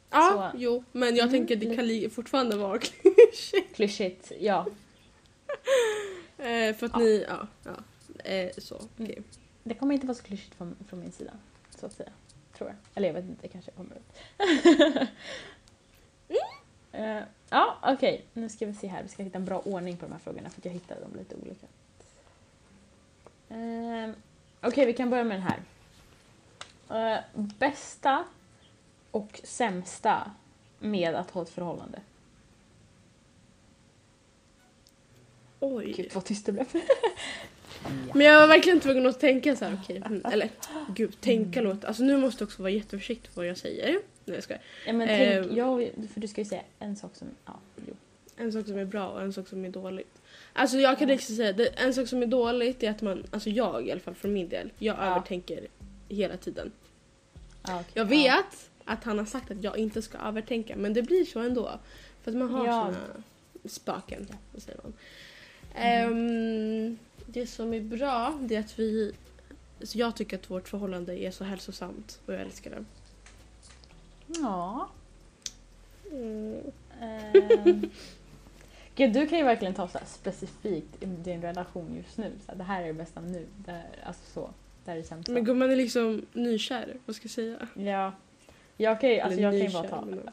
[0.09, 1.31] Ja, Så- jo, men jag Mhm.
[1.33, 3.75] tänker det kan li- fortfarande vara klyschigt.
[3.75, 4.65] Klyschigt, ja.
[6.37, 6.99] Eh, för att Ja.
[6.99, 7.75] ni, ja, ja.
[8.31, 9.13] Eh, så, okej.
[9.17, 9.23] Mm.
[9.67, 11.32] Det kommer inte vara så klyschigt från, från min sida,
[11.69, 12.10] så att säga.
[12.58, 12.78] Tror jag.
[12.95, 14.13] Eller jag vet inte, det kanske kommer upp.
[16.91, 18.25] Eh, ja, okej.
[18.34, 19.04] Nu ska vi se här.
[19.04, 21.36] Vi ska hitta en bra ordning på de här frågorna för jag hittade dem lite
[21.36, 21.67] olika.
[23.51, 24.15] Uh,
[24.62, 25.60] okej, vi kan börja med den här.
[26.89, 28.25] Eh, bästa
[29.12, 30.32] och sämsta
[30.80, 32.01] med att ha ett förhållande?
[35.60, 35.93] Oj.
[35.97, 36.67] Gud vad tyst det blev.
[38.13, 39.97] Men jag var verkligen tvungen att tänka så här, okej.
[40.05, 40.49] mm, eller,
[40.95, 41.87] gud, tänka låter...
[41.87, 43.91] Alltså nu måste jag också vara jätteförsiktig på vad jag säger.
[44.25, 44.61] Nej, jag skojar.
[44.87, 45.77] Ja, men Eh, tänk, ja,
[46.13, 47.27] för du ska ju säga en sak som...
[47.45, 47.93] Ja, jo.
[48.37, 50.21] En sak som är bra och en sak som är dåligt.
[50.53, 53.49] Alltså jag kan liksom säga, det, en sak som är dåligt är att man, alltså
[53.49, 55.03] jag i alla fall för min del, jag Ja.
[55.03, 55.67] övertänker
[56.09, 56.71] hela tiden.
[57.67, 57.91] Ja, okej.
[57.93, 58.09] Jag Ja.
[58.09, 61.71] vet att han har sagt att jag inte ska övertänka men det blir så ändå.
[62.23, 62.85] För att man har Ja.
[62.93, 63.23] sina
[63.69, 64.93] spöken, vad säger man.
[65.75, 69.13] Ehm, det som är bra det är att vi,
[69.81, 72.85] så jag tycker att vårt förhållande är så hälsosamt och jag älskar det.
[74.27, 74.89] Ja.
[76.11, 76.71] Mm.
[77.01, 77.89] Ehm.
[78.95, 82.31] Gud, du kan ju verkligen ta så specifikt i din relation just nu.
[82.45, 83.45] Så här, det här är det bästa nu.
[83.57, 84.49] Det här, alltså så.
[84.85, 85.31] Det här är det sämsta.
[85.31, 87.67] Men gumman är liksom nykär, vad ska jag säga?
[87.73, 88.13] Ja.
[88.77, 90.29] Jag kan ju, alltså jag kan ju bara nykär, ta men-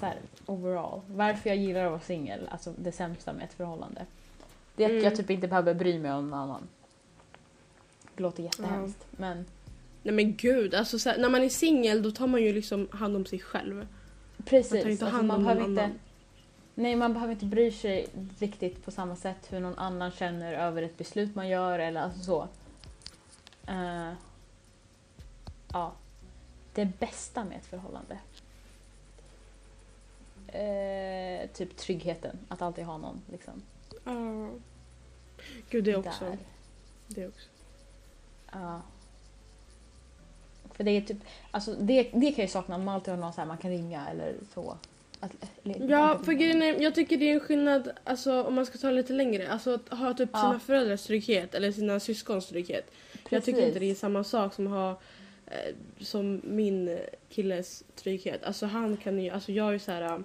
[0.00, 1.00] så här, overall.
[1.06, 4.06] Varför jag gillar att vara singel, alltså det sämsta med ett förhållande.
[4.76, 5.04] Det är att Mm.
[5.04, 6.68] jag typ inte behöver bry mig om någon annan.
[8.16, 9.46] Det låter jättehemskt men
[10.02, 12.88] Nej men gud, alltså så här, när man är singel då tar man ju liksom
[12.92, 13.86] hand om sig själv.
[14.44, 14.72] precis.
[14.72, 15.98] Man tar inte alltså, man om behöver någon inte, annan.
[16.74, 18.06] Nej, man behöver inte bry sig
[18.38, 22.20] riktigt på samma sätt hur någon annan känner över ett beslut man gör eller alltså
[22.20, 22.48] så.
[23.66, 24.12] Eh,
[25.72, 25.92] ja.
[26.74, 28.18] Det bästa med ett förhållande.
[30.48, 33.62] Eh, typ tryggheten, att alltid ha någon liksom.
[34.04, 34.48] Ja.
[35.70, 36.24] Gud det också.
[36.24, 36.38] Där.
[37.08, 37.48] Det också.
[38.52, 38.82] Ja.
[40.72, 41.16] För det är typ,
[41.50, 43.58] alltså det, det kan jag ju sakna om man alltid har någon så här man
[43.58, 44.78] kan ringa eller så.
[45.20, 45.32] Att,
[45.64, 48.78] eller, Ja, för grejen är, jag tycker det är en skillnad, alltså om man ska
[48.78, 50.38] ta lite längre, alltså att ha typ Ja.
[50.40, 52.90] sina föräldrars trygghet eller sina syskons trygghet.
[53.28, 53.68] Jag tycker Precis.
[53.68, 54.90] inte det är samma sak som att ha
[55.46, 58.44] eh, som min killes trygghet.
[58.44, 60.22] Alltså han kan ju, alltså jag är ju så här.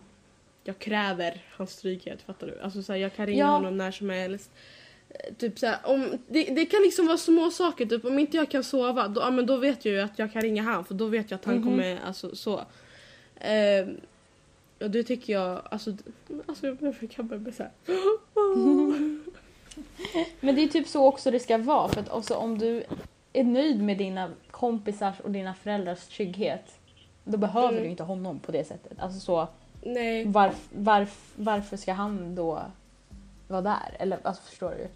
[0.67, 2.59] Jag kräver hans trygghet, fattar du?
[2.59, 3.45] Alltså så här, jag kan ringa Ja.
[3.47, 4.51] honom när som helst.
[5.09, 8.37] Eh, Typ så här, om, det, det kan liksom vara små saker, typ om inte
[8.37, 10.85] jag kan sova då, ja, men då vet jag ju att jag kan ringa han
[10.85, 11.63] för då vet jag att han Mhm.
[11.63, 12.57] kommer, alltså så.
[13.35, 13.87] Eh,
[14.81, 15.93] och det tycker jag, alltså,
[16.45, 17.71] alltså jag kan bara bli såhär.
[20.39, 21.87] Men det är typ så också det ska vara.
[21.89, 22.83] För att också om du
[23.33, 26.79] är nöjd med dina kompisars och dina föräldrars trygghet
[27.23, 27.83] då behöver Mm.
[27.83, 28.99] du inte honom på det sättet.
[28.99, 29.47] Alltså så,
[29.85, 30.25] Nej.
[30.25, 32.63] varf, varf, varför ska han då
[33.47, 33.95] vara där?
[33.99, 34.87] Eller alltså förstår du?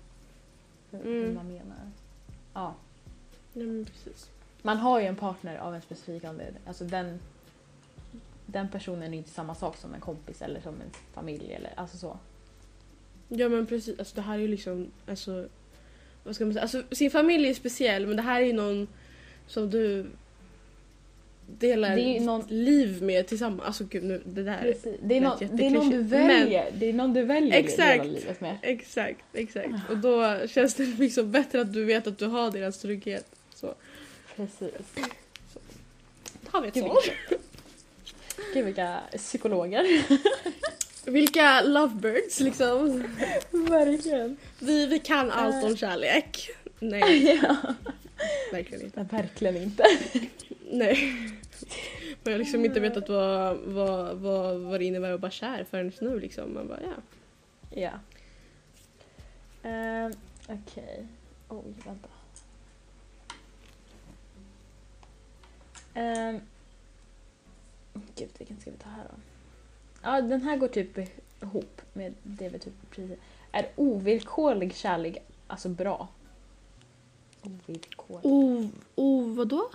[0.97, 1.35] Hur, Mm.
[1.35, 1.77] man menar.
[2.53, 2.73] Ja.
[3.53, 4.29] Nej men precis.
[4.61, 6.61] Man har ju en partner av en specifik anledning.
[6.67, 7.19] Alltså den,
[8.45, 11.97] den personen är inte samma sak som en kompis eller som en familj eller alltså
[11.97, 12.17] så.
[13.27, 15.47] Ja men precis, alltså det här är ju liksom, alltså,
[16.23, 18.87] vad ska man säga, alltså sin familj är speciell men det här är ju någon
[19.47, 20.05] som du
[21.57, 23.61] delar Det är någon- liv med tillsammans.
[23.67, 24.61] Alltså gud nu, det där.
[24.61, 24.95] Precis.
[25.03, 26.71] Det är, någon, det är någon du jätteklyschigt, men- väljer.
[26.73, 27.79] Det är någon du väljer Exakt.
[27.99, 28.57] att dela livet med.
[28.61, 29.69] Exakt, exakt.
[29.89, 33.25] Och då känns det liksom bättre att du vet att du har deras trygghet.
[33.55, 33.73] Så,
[34.35, 34.71] Precis.
[36.41, 37.01] då har vi ett Gud, svar.
[37.03, 37.43] vilka,
[38.53, 40.03] gud vilka psykologer.
[41.05, 43.03] Vilka lovebirds liksom.
[43.51, 44.37] Verkligen.
[44.59, 46.49] Vi, vi kan allt om kärlek.
[46.79, 47.55] Nej, ja.
[48.51, 49.07] verkligen inte.
[49.11, 49.83] Verkligen inte.
[50.71, 51.13] Nej.
[52.23, 55.91] Jag har liksom inte vetat vad, vad, vad, vad det innebär att vara kär förrän
[56.01, 56.53] nu liksom.
[56.53, 56.93] Man bara ja.
[57.69, 57.91] Ja.
[59.63, 60.13] Um,
[60.47, 61.07] Okej.
[61.49, 62.09] Oj, vänta.
[65.95, 66.41] Um,
[68.15, 69.15] gud, vilken ska vi ta här då?
[70.01, 70.97] Ja, den här går typ
[71.41, 73.19] ihop med det vi typ precis...
[73.51, 75.17] Är ovillkorlig kärlek
[75.47, 76.07] alltså bra?
[77.41, 78.21] Ovillkorlig.
[78.23, 79.69] O, o vadå?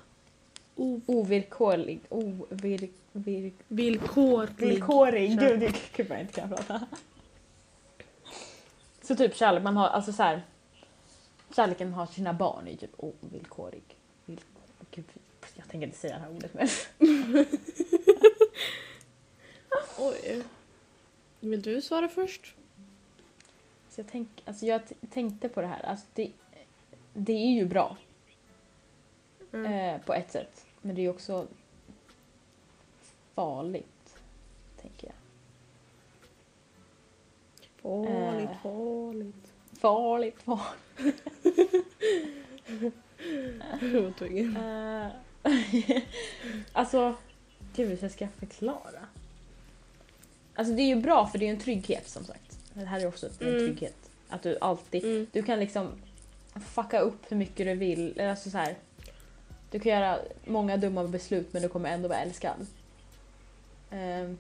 [0.77, 2.01] O, Ovillkorlig.
[2.09, 4.81] Ovir, vir, villkorlig.
[5.41, 6.87] Gud, det- gud vad jag inte kan prata.
[9.03, 10.43] Så typ kärlek, man har alltså så här.
[11.57, 13.83] Kärleken har sina barn är typ ovillkorlig.
[14.25, 14.41] Vill,
[14.91, 15.05] gud,
[15.55, 16.71] jag tänker inte säga det här ordet mer.
[19.99, 20.43] Oj.
[21.41, 22.55] Vill du svara först?
[23.91, 25.83] Så jag, tänk, alltså jag tänkte på det här.
[25.87, 26.31] Alltså det,
[27.15, 27.97] det är ju bra
[29.53, 29.73] Mm.
[29.95, 30.64] eh, på ett sätt.
[30.85, 31.47] Men det är också
[33.35, 34.17] farligt,
[34.83, 35.17] tänker jag.
[37.83, 38.63] Farligt, eh.
[38.63, 39.53] farligt.
[39.81, 41.23] Farligt, farligt.
[44.57, 45.07] Eh,
[46.73, 47.15] alltså,
[47.77, 49.07] gud hur ska jag förklara?
[50.55, 52.59] Alltså det är ju bra för det är ju en trygghet som sagt.
[52.75, 53.59] Det här är också en Mm.
[53.59, 54.11] trygghet.
[54.29, 55.27] Att du alltid, Mm.
[55.33, 55.89] du kan liksom
[56.75, 58.21] fucka upp hur mycket du vill.
[58.21, 58.75] Alltså så här,
[59.75, 62.67] du kan göra många dumma beslut men du kommer ändå vara älskad.
[63.91, 64.39] Ehm,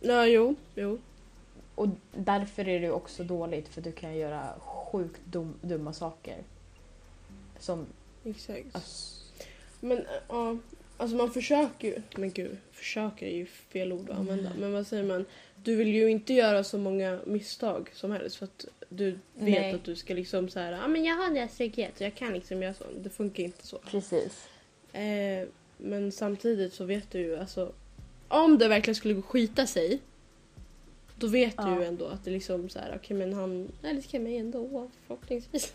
[0.00, 0.98] Ja, jo, jo.
[1.74, 6.36] och därför är det också dåligt för du kan göra sjukt dum, dumma saker.
[7.58, 7.86] Som,
[8.24, 8.66] Exakt.
[8.72, 9.24] alltså,
[9.80, 10.56] Men ja,
[10.96, 14.50] alltså man försöker ju, men gud, försöker är ju fel ord att använda.
[14.58, 15.24] Men vad säger man?
[15.56, 19.74] Du vill ju inte göra så många misstag som helst för att du vet Nej.
[19.74, 22.32] att du ska liksom så här, ja men jag har deras trygghet och jag kan
[22.32, 22.84] liksom göra så.
[23.00, 23.78] Det funkar inte så.
[23.78, 24.48] precis.
[24.92, 27.72] Eh, men samtidigt så vet du ju alltså
[28.28, 30.00] om det verkligen skulle gå skita sig
[31.16, 31.78] då vet du Ja.
[31.80, 35.72] ju ändå att det liksom så här, okej men han älskar mig ändå förhoppningsvis.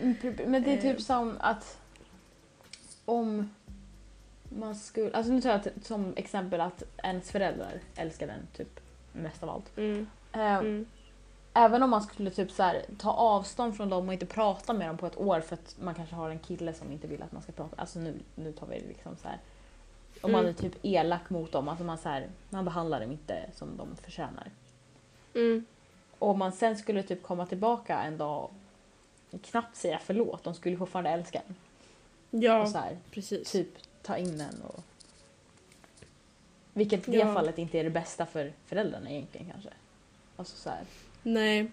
[0.00, 0.14] Mm,
[0.46, 1.02] Men det är typ Eh.
[1.04, 1.78] som att
[3.04, 3.50] om
[4.58, 8.80] man skulle, alltså nu tar jag som exempel att ens föräldrar älskar den typ
[9.12, 9.78] mest av allt.
[9.78, 10.06] Mm.
[10.32, 10.86] Eh, Mm.
[11.58, 14.88] Även om man skulle typ så här, ta avstånd från dem och inte prata med
[14.88, 17.32] dem på ett år för att man kanske har en kille som inte vill att
[17.32, 17.76] man ska prata.
[17.80, 19.38] Alltså nu, nu tar vi det liksom så här.
[20.22, 20.50] Om man Mm.
[20.54, 23.96] är typ elak mot dem, alltså man, så här, man behandlar dem inte som de
[23.96, 24.50] förtjänar.
[25.34, 25.64] Mm.
[26.18, 28.50] Och om man sen skulle typ komma tillbaka en dag
[29.30, 31.54] och knappt säga förlåt, de skulle fortfarande älska en.
[32.30, 33.52] Och Ja, så här, precis.
[33.52, 33.68] typ
[34.02, 34.80] ta in en och...
[36.72, 37.34] Vilket i det Ja.
[37.34, 39.70] fallet inte är det bästa för föräldrarna egentligen kanske.
[40.36, 40.84] Alltså så här,
[41.32, 41.70] Nej.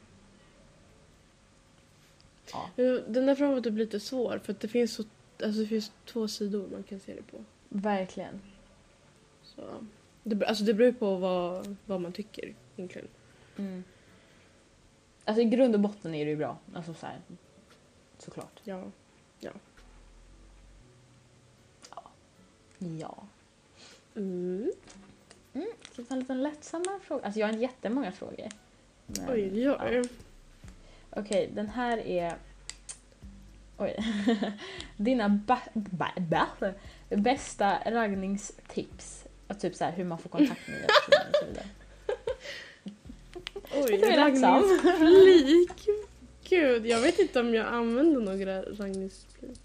[2.52, 2.70] ja.
[3.08, 5.04] Den där frågan var typ lite svår för att det finns, så,
[5.44, 7.44] alltså det finns två sidor man kan se det på.
[7.70, 8.42] Verkligen.
[9.44, 9.62] Så,
[10.24, 13.08] det, alltså det beror på vad, vad man tycker egentligen.
[13.58, 13.84] Mm.
[15.26, 16.58] Alltså i grund och botten är det ju bra.
[16.74, 17.22] Alltså så här,
[18.18, 18.62] såklart.
[18.64, 18.84] Ja.
[22.80, 23.28] Ja.
[24.16, 24.72] Mm.
[25.82, 27.26] Ska vi ta en liten lättsammare fråga?
[27.26, 28.50] Alltså jag har jättemånga frågor.
[29.06, 30.04] Men- Oj, gör ja.
[31.10, 32.36] Okej, den här är...
[33.78, 33.96] Oj.
[34.98, 36.20] Dina ba- ba-
[36.60, 36.74] ba-
[37.10, 39.24] bästa raggningstips.
[39.60, 41.68] Typ så här, hur man får kontakt med personer och så vidare.
[43.74, 45.88] Oj, raggningsreplik.
[46.50, 49.65] Gud, jag vet inte om jag använder några raggningsreplik.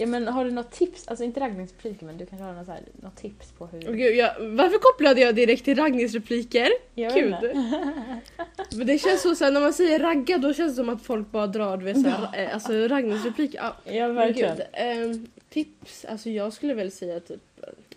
[0.00, 1.08] Ja men har du något tips?
[1.08, 3.88] Alltså inte raggningsrepliker men du kanske har något, så här, något tips på hur...
[3.88, 6.68] Åh, Gud, jag, varför kopplade jag direkt till raggningsrepliker?
[6.94, 7.34] Gud.
[8.76, 11.30] Men det känns så såhär, när man säger ragga då känns det som att folk
[11.30, 13.58] bara drar du vet, såhär, eh, alltså raggningsrepliker.
[13.58, 14.56] Ja, Ja verkligen.
[14.56, 17.40] gud, ehm, tips, alltså jag skulle väl säga typ,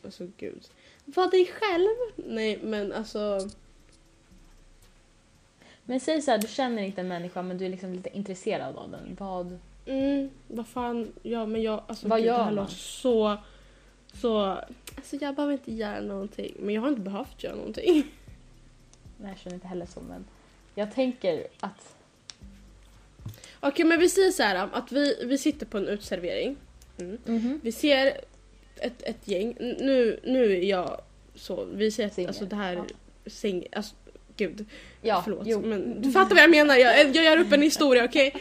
[0.05, 0.67] alltså gud.
[1.05, 1.95] Var dig själv.
[2.15, 3.49] Nej men alltså,
[5.83, 8.75] Men säg så här, du känner inte en människa men du är liksom lite intresserad
[8.75, 9.15] av den.
[9.19, 9.59] Vad...
[9.85, 12.63] mm, vad fan, ja men jag, alltså Vad gud, gör det här man?
[12.63, 13.37] låter så,
[14.13, 14.39] så,
[14.95, 16.53] alltså jag behöver inte göra någonting.
[16.59, 18.03] Men jag har inte behövt göra någonting.
[19.17, 20.25] Nej jag känner inte heller så men
[20.75, 21.95] jag tänker att...
[23.59, 26.57] Okej men vi säger så här att vi, vi sitter på en utservering.
[26.97, 27.17] Mm.
[27.25, 27.59] Mhm.
[27.63, 28.21] Vi ser
[28.75, 31.01] ett, ett gäng, nu, nu är jag
[31.35, 32.85] så, vi ser att alltså det här ja.
[33.29, 33.95] säng, alltså
[34.37, 34.65] gud,
[35.01, 35.41] Ja, förlåt.
[35.45, 35.61] jo.
[35.61, 38.33] Men du fattar vad jag menar, jag, jag gör upp en historia okej?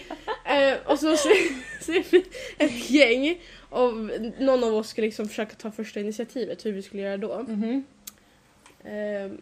[0.44, 2.24] Eh, och så ser, vi
[2.58, 3.92] ett gäng och
[4.38, 7.38] någon av oss ska liksom försöka ta första initiativet hur vi skulle göra då.
[7.48, 7.84] Mhm.
[8.84, 9.32] Eh,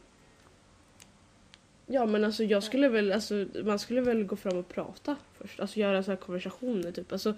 [1.87, 5.61] ja men alltså jag skulle väl, alltså man skulle väl gå fram och prata först,
[5.61, 7.13] alltså göra så här konversationer typ.
[7.13, 7.35] Alltså,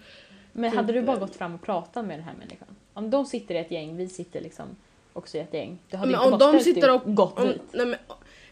[0.53, 2.69] Men Typ, hade du bara eh, gått fram och pratat med den här människan?
[2.95, 4.67] Om de sitter i ett gäng, vi sitter liksom
[5.13, 5.79] också i ett gäng.
[5.91, 7.61] Du hade Men inte om bara de sitter och- gått om, dit.
[7.73, 7.99] nej, men,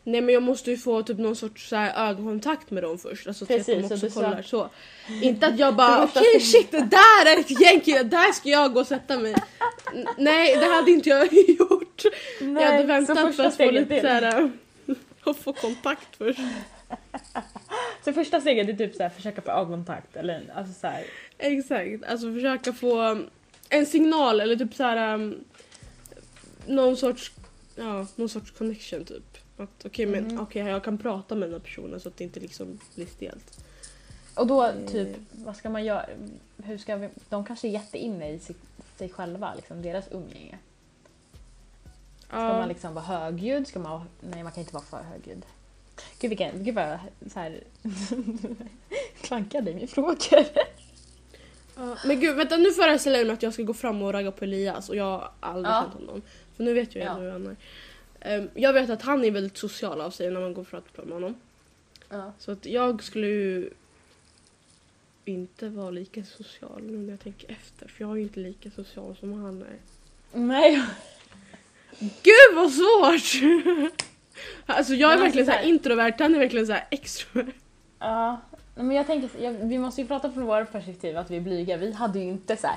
[0.09, 3.27] nej men jag måste ju få typ någon sorts så här ögonkontakt med dem först.
[3.27, 4.71] Alltså så att Precis, de så också sa- kollar så.
[5.23, 8.73] Inte att jag bara okej som- shit det där är ett gäng där ska jag
[8.75, 9.35] gå och sätta mig.
[9.94, 12.03] N- Nej det hade inte jag gjort.
[12.40, 14.51] jag hade väntat för att få lite såhär
[15.25, 16.40] och få kontakt först.
[18.05, 21.05] Så första steget är typ så här, försöka få ögonkontakt eller alltså så här.
[21.38, 23.23] Exakt, alltså försöka få
[23.68, 25.44] en signal eller typ så här um,
[26.66, 27.33] någon sorts,
[27.77, 29.38] ja, någon sorts connection typ.
[29.59, 30.40] Att okej men Mhm.
[30.40, 33.64] okej jag kan prata med den här personen så att det inte liksom blir stelt.
[34.35, 34.73] Och då Eh.
[34.90, 36.07] typ, vad ska man göra?
[36.57, 38.57] Hur ska vi, de kanske är jätteinne i sig,
[38.97, 40.59] sig själva, liksom, deras umgänge.
[42.27, 42.59] Ska Ja.
[42.59, 43.66] man liksom vara högljudd?
[43.66, 45.47] Ska man nej man kan inte vara för högljudd.
[46.21, 46.99] Gud vilken, gud vad jag
[47.33, 47.61] så här
[49.21, 50.16] klankade i min frågor.
[51.77, 54.31] Ja, men gud vänta nu föreställer jag mig att jag ska gå fram och ragga
[54.33, 55.83] på Elias och jag har aldrig Ja.
[55.83, 56.23] känt honom.
[56.57, 57.14] För nu vet jag ju Ja.
[57.14, 57.57] hur han är.
[58.20, 61.04] Ehm, jag vet att han är väldigt social av sig när man går och pratar
[61.04, 61.35] med honom.
[62.09, 62.33] Ja.
[62.38, 63.70] Så att jag skulle ju
[65.24, 67.88] inte vara lika social nu när jag tänker efter.
[67.88, 69.78] För jag är ju inte lika social som han är.
[70.33, 70.83] Nej.
[71.98, 73.42] Gud vad svårt!
[74.66, 76.87] alltså jag är Men alltså verkligen så så här introvert, han är verkligen så här
[76.90, 77.54] extrovert.
[77.98, 78.40] Ja,
[78.74, 81.76] men jag tänker, jag, vi måste ju prata från våra perspektiv att vi är blyga.
[81.76, 82.76] Vi hade ju inte så här,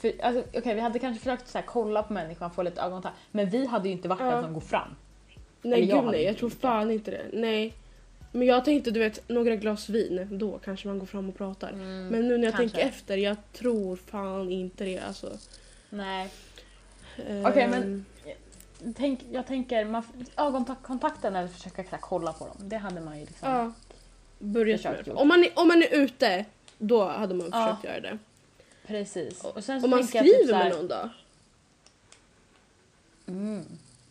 [0.00, 3.16] för, alltså, okej, vi hade kanske försökt så här, kolla på människan, få lite ögonkontakt,
[3.30, 4.30] men vi hade ju inte varit Ja.
[4.30, 4.88] den som går fram.
[5.62, 7.24] Nej Eller jag gud nej, jag tror fan inte det.
[7.32, 7.74] Nej.
[8.32, 11.72] Men jag tänkte du vet, några glas vin, då kanske man går fram och pratar.
[11.72, 12.56] Men nu när jag Mm, kanske.
[12.68, 15.32] tänker efter, jag tror fan inte det alltså.
[15.90, 16.28] Nej.
[17.28, 18.04] Ehm, Okej, men-
[18.96, 20.02] Tänk, jag tänker, man,
[20.36, 23.50] ögonkontakten eller försöka här, kolla på dem, det hade man ju liksom.
[23.50, 23.72] Ja.
[24.38, 25.16] Börja Försökt med.
[25.16, 26.44] Om man, är, om man är ute,
[26.78, 27.66] då hade man Ja.
[27.66, 28.18] försökt göra det.
[28.88, 29.44] Precis.
[29.44, 31.10] Och sen så Om man tänker jag typ skriver så här, med någon då?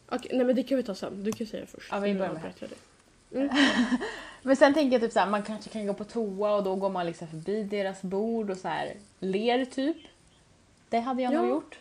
[0.10, 1.24] Okej, nej men det kan vi ta sen.
[1.24, 1.88] Du kan säga först.
[1.92, 2.78] Ja, vi Jag börjar med avbryter dig.
[4.42, 6.90] Men sen tänker jag typ såhär, man kanske kan gå på toa och då går
[6.90, 9.98] man liksom förbi deras bord och så här ler typ.
[10.90, 11.50] Det hade jag nog Ja.
[11.50, 11.78] gjort.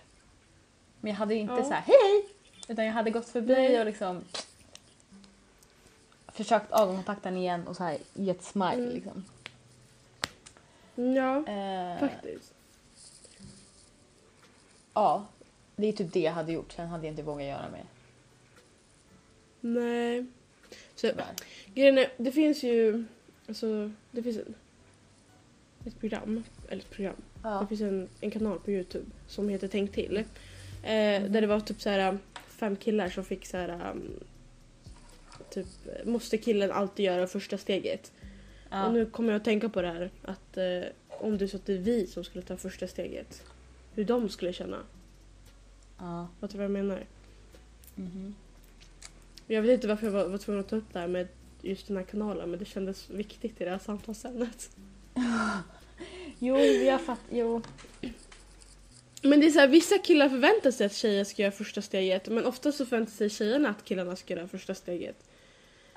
[1.01, 1.65] Men jag hade inte Ja.
[1.65, 2.27] så här hej hej!
[2.69, 3.81] Utan jag hade gått förbi Nej.
[3.81, 4.25] och liksom
[6.29, 8.91] försökt ögonkontakten igen och så här gett smile Mm.
[8.95, 9.25] liksom.
[11.15, 12.53] Ja, Eh, faktiskt.
[14.97, 15.27] Ja,
[15.77, 16.73] det är typ det jag hade gjort.
[16.73, 17.85] Sen hade jag inte vågat göra mer.
[19.61, 20.27] Nej.
[20.95, 21.35] Så, tyvärr.
[21.75, 23.05] grejen är, det finns ju,
[23.49, 24.55] alltså, det finns en,
[25.87, 27.67] ett program, eller ett program, det Ja.
[27.67, 30.17] finns en, en kanal på Youtube som heter Tänk till.
[30.17, 34.21] Eh, där det var typ så här fem killar som fick så här um,
[35.51, 35.67] typ,
[36.05, 38.13] måste killen alltid göra första steget?
[38.71, 38.87] Ja.
[38.87, 41.67] Och nu kommer jag att tänka på det här att eh, om det så att
[41.67, 43.43] det är vi som skulle ta första steget,
[43.97, 44.79] hur de skulle känna.
[45.99, 46.29] Ja.
[46.41, 47.07] Fattar du vad jag menar?
[47.95, 48.35] Mhm.
[49.47, 51.29] Jag vet inte varför jag var, var tvungen att ta upp det här med
[51.63, 54.71] just den här kanalen men det kändes viktigt i det här samtalsämnet.
[56.39, 57.37] Jo, jag fattar.
[57.37, 57.63] Jo.
[59.23, 62.29] Men det är så här, vissa killar förväntar sig att tjejer ska göra första steget
[62.29, 65.26] men ofta så förväntar sig tjejerna att killarna ska göra första steget.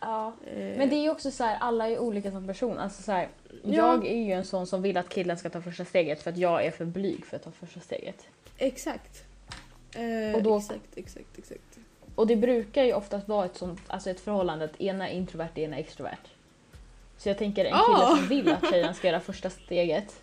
[0.02, 0.34] Ja.
[0.48, 2.78] Eh, Men det är ju också så här, alla är olika som person.
[2.78, 3.30] Alltså så här,
[3.64, 3.74] Ja.
[3.76, 6.38] Jag är ju en sån som vill att killen ska ta första steget för att
[6.38, 8.28] jag är för blyg för att ta första steget.
[8.58, 9.24] Exakt.
[9.96, 11.80] Eh, Och då- Exakt, exakt, exakt.
[12.16, 15.50] Och det brukar ju oftast vara ett, sånt, alltså ett förhållande att ena är introvert,
[15.56, 16.28] ena är extrovert.
[17.18, 18.16] Så jag tänker en kille Ah!
[18.18, 20.22] som vill att tjejen ska göra första steget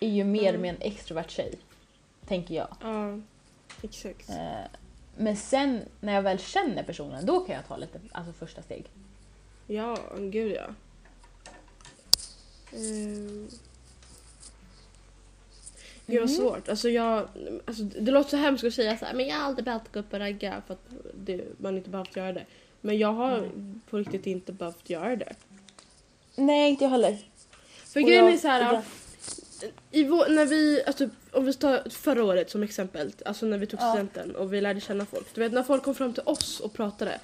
[0.00, 0.60] är ju mer Mm.
[0.60, 1.54] med en extrovert tjej.
[2.28, 2.68] Tänker jag.
[2.80, 3.18] Ja,
[3.82, 4.30] exakt.
[4.30, 4.36] Eh,
[5.16, 8.84] Men sen när jag väl känner personen, då kan jag ta lite alltså första steg.
[9.66, 10.66] Ja, gud ja.
[12.72, 13.48] Ehm.
[16.06, 16.68] Gud vad svårt.
[16.68, 17.28] Alltså jag,
[17.64, 20.00] alltså det låter så hemskt att säga så här, men jag har aldrig behövt gå
[20.00, 20.80] upp och ragga för att
[21.14, 22.46] det, man inte behövt göra det.
[22.80, 23.50] Men jag har
[23.90, 25.34] på riktigt inte behövt göra det.
[26.36, 27.18] Nej, inte jag heller.
[27.84, 28.82] För Och grejen jag- är så här,
[29.90, 33.80] vår, när vi, alltså, om vi tar förra året som exempel, alltså när vi tog
[33.80, 33.90] Ja.
[33.92, 35.34] studenten och vi lärde känna folk.
[35.34, 37.20] Du vet när folk kom fram till oss och pratade,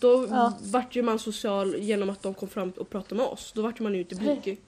[0.00, 0.52] då Ja.
[0.62, 3.52] vart ju man social genom att de kom fram och pratade med oss.
[3.52, 4.60] Då vart man ju inte blyg.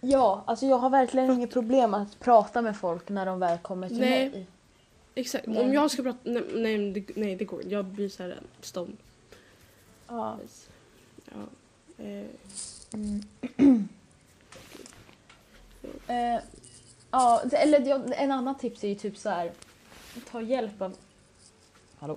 [0.00, 3.88] Ja, alltså jag har verkligen inget problem att prata med folk när de väl kommer
[3.88, 4.30] till Nej.
[4.30, 4.46] mig.
[5.14, 7.62] Exakt, Men- om jag ska prata, nej, nej, det, nej det går.
[7.68, 8.92] Jag blir såhär stone.
[10.08, 10.38] Ja.
[11.24, 12.04] Ja.
[12.04, 12.26] Eh,
[12.92, 13.22] Mm.
[16.06, 16.40] Eh,
[17.20, 19.52] ja, eller jag- en annan tips är ju typ så här.
[20.30, 20.96] Ta hjälp av...
[21.98, 22.16] Hallå?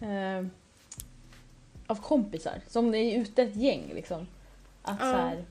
[0.00, 0.46] Eh,
[1.86, 2.60] av kompisar.
[2.68, 4.26] Som ni är ute ett gäng liksom.
[4.82, 5.12] Att Ja.
[5.12, 5.44] så här,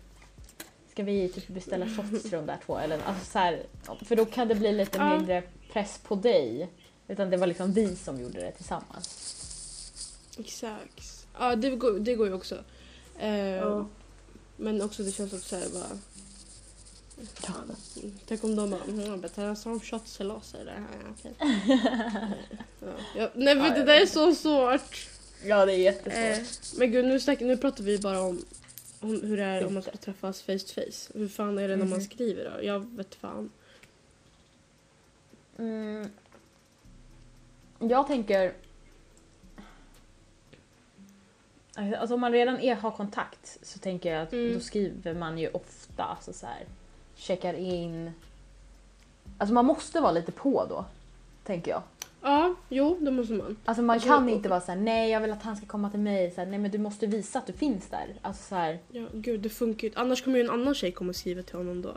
[0.91, 2.77] Ska vi typ beställa shots till de där två?
[2.77, 3.63] Eller, alltså så här,
[4.05, 5.17] för då kan det bli lite Ja.
[5.17, 6.69] mindre press på dig.
[7.07, 9.27] Utan det var liksom vi som gjorde det tillsammans.
[10.39, 11.27] exakt.
[11.39, 12.63] Ja det går, det går ju också.
[13.19, 13.85] Eh, Ja.
[14.57, 15.97] Men också det känns också såhär bara...
[18.03, 19.21] Mm, Tänk om de bara, mm,
[20.19, 21.31] eller oss eller ja,
[22.81, 25.07] ja, ja, nej men Ja, det där är så svårt.
[25.45, 26.73] Ja, det är jättesvårt.
[26.73, 28.45] Eh, men gud nu, nu pratar vi bara om,
[28.99, 31.11] om hur det är om man ska träffas face to face.
[31.19, 32.05] Hur fan är det när man Mhm.
[32.05, 32.63] skriver då?
[32.65, 33.51] Jag vet fan.
[35.57, 36.09] Mm.
[37.79, 38.53] Jag tänker...
[41.75, 44.53] Alltså om man redan är, har kontakt så tänker jag att Mm.
[44.53, 46.65] då skriver man ju ofta alltså så här,
[47.21, 48.11] checkar in.
[49.37, 50.85] Alltså man måste vara lite på då,
[51.43, 51.81] tänker jag.
[52.21, 53.57] Ja, jo det måste man.
[53.65, 55.99] Alltså man kan inte vara så här: nej jag vill att han ska komma till
[55.99, 56.31] mig.
[56.31, 58.07] Så här, nej men du måste visa att du finns där.
[58.21, 59.99] Alltså så här, Ja, gud det funkar ju inte.
[59.99, 61.91] Annars kommer ju en annan tjej komma och skriva till honom då.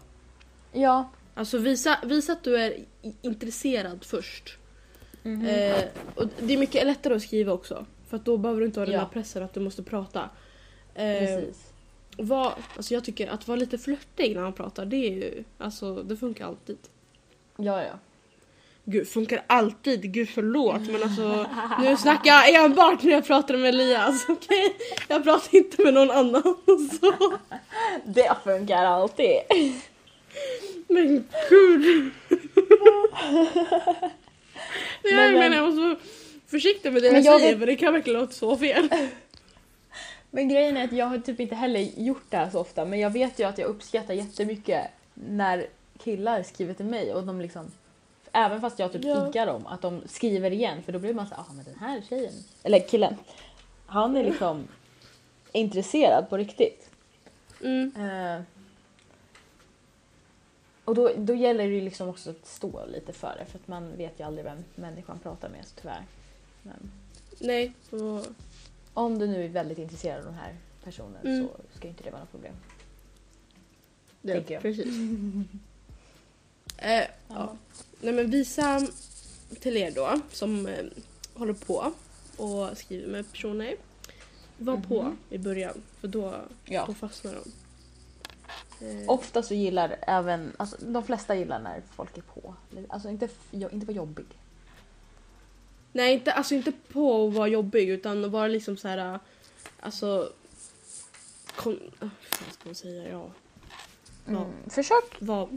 [0.72, 1.08] ja.
[1.36, 2.70] Alltså visa, visa att du är
[3.02, 4.56] i- intresserad först.
[5.22, 5.46] mhm.
[5.46, 5.76] Eh,
[6.14, 7.86] och det är mycket lättare att skriva också.
[8.08, 9.00] För att då behöver du inte ha den Ja.
[9.00, 10.20] här pressen att du måste prata.
[10.94, 11.72] Eh, Precis.
[12.16, 15.94] Var, alltså jag tycker att vara lite flörtig när man pratar, det är ju, alltså
[16.02, 16.78] det funkar alltid.
[17.56, 17.92] Ja, ja.
[18.84, 21.46] Gud, funkar alltid, gud förlåt men alltså
[21.80, 24.76] nu snackar jag enbart när jag pratar med Elias, okej?
[25.08, 26.42] Jag pratar inte med någon annan.
[27.00, 27.38] Så.
[28.04, 29.38] Det funkar alltid.
[30.88, 32.10] Men gud!
[35.02, 35.96] jag Men, men- jag måste vara
[36.50, 38.88] försiktig med det Men jag jag säger vet- för det kan verkligen låta så fel.
[40.34, 42.98] Men grejen är att jag har typ inte heller gjort det här så ofta men
[42.98, 45.66] jag vet ju att jag uppskattar jättemycket när
[45.98, 47.70] killar skriver till mig och de liksom
[48.32, 49.28] Även fast jag typ Ja.
[49.28, 52.02] iggar dem, att de skriver igen för då blir man så ah men den här
[52.08, 52.32] tjejen,
[52.62, 53.16] eller killen,
[53.86, 54.68] han är liksom
[55.52, 56.90] intresserad på riktigt.
[57.60, 57.92] Mm.
[57.96, 58.42] Eh,
[60.84, 63.68] och då, då gäller det ju liksom också att stå lite för det för att
[63.68, 66.02] man vet ju aldrig vem människan pratar med så tyvärr.
[66.62, 66.90] Men
[67.40, 68.26] Nej, och,
[68.94, 71.48] om du nu är väldigt intresserad av den här personen Mm.
[71.48, 72.54] så ska inte det vara något problem.
[74.22, 74.86] ja, precis.
[76.78, 77.56] eh, ja.
[78.00, 78.86] Nej men visa
[79.60, 80.84] till er då som eh,
[81.34, 81.92] håller på
[82.36, 83.74] och skriver med personer.
[84.58, 85.16] Var på Mhm.
[85.30, 86.34] i början för då,
[86.64, 86.84] Ja.
[86.86, 87.52] då fastnar de.
[88.86, 92.54] Eh, Ofta så gillar även, alltså de flesta gillar när folk är på.
[92.88, 94.26] Alltså inte, inte vara jobbig.
[95.94, 99.18] Nej, inte, alltså inte på att vara jobbig utan att vara liksom så här.
[99.80, 100.32] Alltså...
[101.56, 102.08] Kon, ah,
[102.46, 103.08] vad ska man säga?
[103.08, 103.30] Ja.
[104.26, 104.40] Mm.
[104.40, 104.70] Ja.
[104.70, 105.48] Försök Var,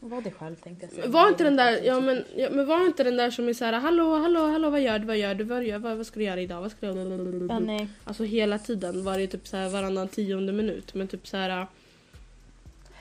[0.00, 1.08] vara dig själv tänkte jag säga.
[1.08, 3.64] var inte den där, ja men, ja, men var inte den där som är så
[3.64, 6.20] här, hallå, hallå, hallå, vad gör du, vad gör du, vad, gör, vad, vad ska
[6.20, 7.88] du göra idag, vad ska du Ja, nej.
[8.04, 10.94] Alltså hela tiden, varje typ så här varannan tionde minut.
[10.94, 11.66] Men typ så här,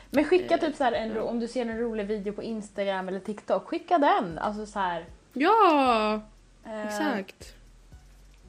[0.10, 3.20] Men skicka typ så här en, om du ser en rolig video på Instagram eller
[3.20, 4.38] TikTok, skicka den.
[4.38, 5.06] Alltså så här.
[5.40, 6.22] Ja,
[6.66, 7.54] eh, exakt.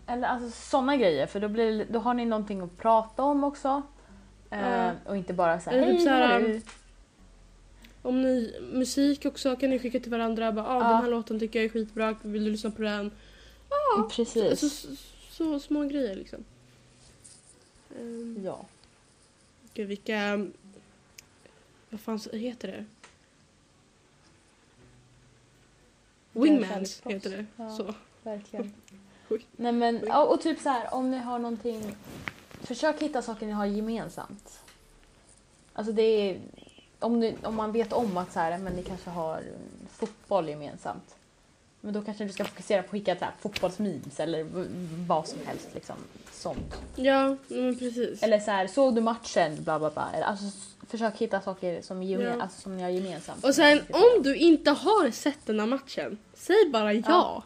[0.06, 3.82] Eller alltså sådana grejer för då, blir, då har ni någonting att prata om också.
[4.50, 4.92] Eh, Ja.
[5.06, 6.62] Och inte bara så här, Eller typ hej så här, du?"
[8.02, 10.52] Om ni, musik också kan ni skicka till varandra.
[10.52, 10.88] Bara, ah, Ja.
[10.88, 13.10] Den här låten tycker jag är skitbra, vill du lyssna på den?
[14.10, 14.50] Precis.
[14.50, 14.88] Alltså, så,
[15.30, 16.44] så små grejer liksom.
[18.00, 18.64] Um, Ja.
[19.74, 20.46] Gud, vilka...
[21.90, 22.84] Vad fan heter det?
[26.42, 27.14] Wingmans kärleksproffs.
[27.14, 27.46] heter det.
[27.56, 27.70] Ja.
[27.70, 27.94] Så.
[28.22, 28.74] Verkligen.
[29.56, 31.96] Nej men, ja, och typ så här, om ni har någonting,
[32.60, 34.60] försök hitta saker ni har gemensamt.
[35.72, 36.40] Alltså det är,
[36.98, 39.42] om, ni, om man vet om att så här, men ni kanske har
[39.90, 41.14] fotboll gemensamt.
[41.80, 44.46] Men då kanske du ska fokusera på att skicka så här, fotbollsmemes eller
[45.06, 45.68] vad som helst.
[45.74, 45.96] Liksom,
[46.32, 46.82] sånt.
[46.96, 48.22] Ja, men precis.
[48.22, 49.64] Eller så här, såg du matchen?
[49.64, 50.08] Bla bla bla.
[50.24, 50.58] Alltså,
[50.88, 52.42] försök hitta saker som, gemen, Ja.
[52.42, 53.44] alltså, som ni har gemensamt.
[53.44, 57.02] Och sen om du inte har sett den här matchen, säg bara ja.
[57.06, 57.44] Ja.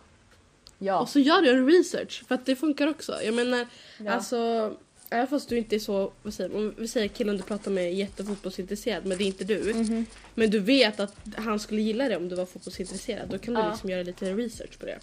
[0.78, 1.00] Ja.
[1.00, 3.22] Och så gör du en research, för att det funkar också.
[3.22, 3.66] Jag menar,
[3.98, 4.12] ja.
[4.12, 4.72] alltså...
[5.10, 7.84] Även fast du inte är så, vad säger, om vi säger killen du pratar med
[7.84, 9.74] är jättefotbollsintresserad men det är inte du.
[9.74, 10.06] Mhm.
[10.34, 13.28] Men du vet att han skulle gilla det om du var fotbollsintresserad.
[13.28, 14.98] Då kan du liksom göra lite research på det.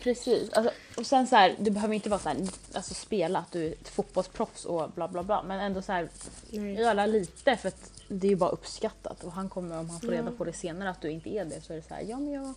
[0.00, 0.52] Precis.
[0.52, 2.38] Alltså, och sen så här, du behöver inte vara så här,
[2.72, 5.42] alltså spela att du är ett fotbollsproffs och bla bla bla.
[5.42, 6.08] Men ändå så här,
[6.50, 6.74] Nej.
[6.74, 9.24] göra lite för att det är ju bara uppskattat.
[9.24, 11.60] Och han kommer, om han får reda på det senare att du inte är det
[11.60, 12.54] så är det så här, ja men jag,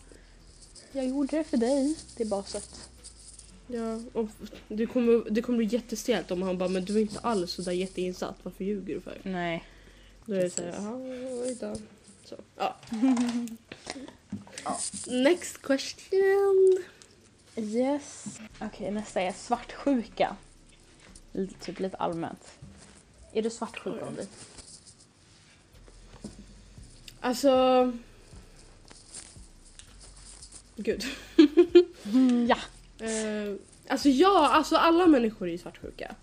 [0.92, 1.96] jag gjorde det för dig.
[2.18, 2.90] Det är bara så att,
[3.68, 4.30] Ja, och
[4.68, 7.62] det kommer, det kommer bli jättestelt om han bara men du är inte alls så
[7.62, 9.18] där jätteinsatt, varför ljuger du för?
[9.24, 9.64] nej.
[10.26, 10.86] Då är det såhär, Precis.
[10.86, 10.98] jaha,
[11.42, 11.76] oj då.
[12.26, 12.36] Så.
[12.58, 12.76] Ja.
[15.08, 16.84] Next question.
[17.56, 18.40] Yes.
[18.62, 20.36] Okej, nästa är svartsjuka.
[21.32, 22.52] Lite, typ lite allmänt.
[23.34, 24.28] Är du svartsjuk om dig?
[27.20, 27.94] Alltså...
[30.76, 31.04] Gud.
[32.48, 32.58] ja.
[33.06, 33.56] Eh,
[33.88, 36.16] alltså ja, alltså alla människor är ju svartsjuka.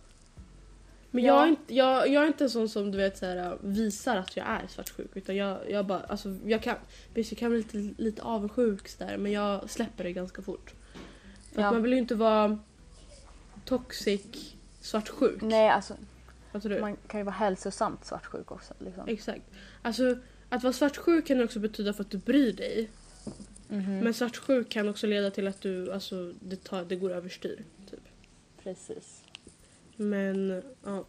[1.11, 1.45] Men jag, Ja.
[1.45, 4.47] är inte, jag, jag är inte sån som du vet så här, visar att jag
[4.47, 5.11] är svartsjuk.
[5.15, 6.77] Utan jag, jag bara, alltså jag kan,
[7.15, 10.75] visst jag kan bli lite, lite avundsjuk där, men jag släpper det ganska fort.
[11.55, 11.67] Ja.
[11.67, 12.59] att man vill ju inte vara
[13.65, 15.43] toxic svartsjuk.
[15.43, 15.95] Nej, alltså
[16.81, 18.75] man kan ju vara hälsosamt svartsjuk också.
[18.79, 19.09] Liksom.
[19.09, 19.43] Exakt.
[19.83, 20.17] Alltså
[20.49, 22.91] att vara svartsjuk kan också betyda för att du bryr dig.
[23.69, 23.99] Mhm.
[23.99, 27.65] Men svartsjuk kan också leda till att du, alltså det, tar, det går överstyr.
[27.91, 28.01] Typ.
[28.63, 29.25] Precis.
[29.97, 31.05] Men ja.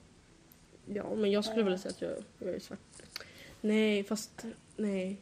[0.86, 2.80] Ja, men jag skulle vilja säga att jag, jag är svart.
[3.62, 5.18] Nej, fast nej.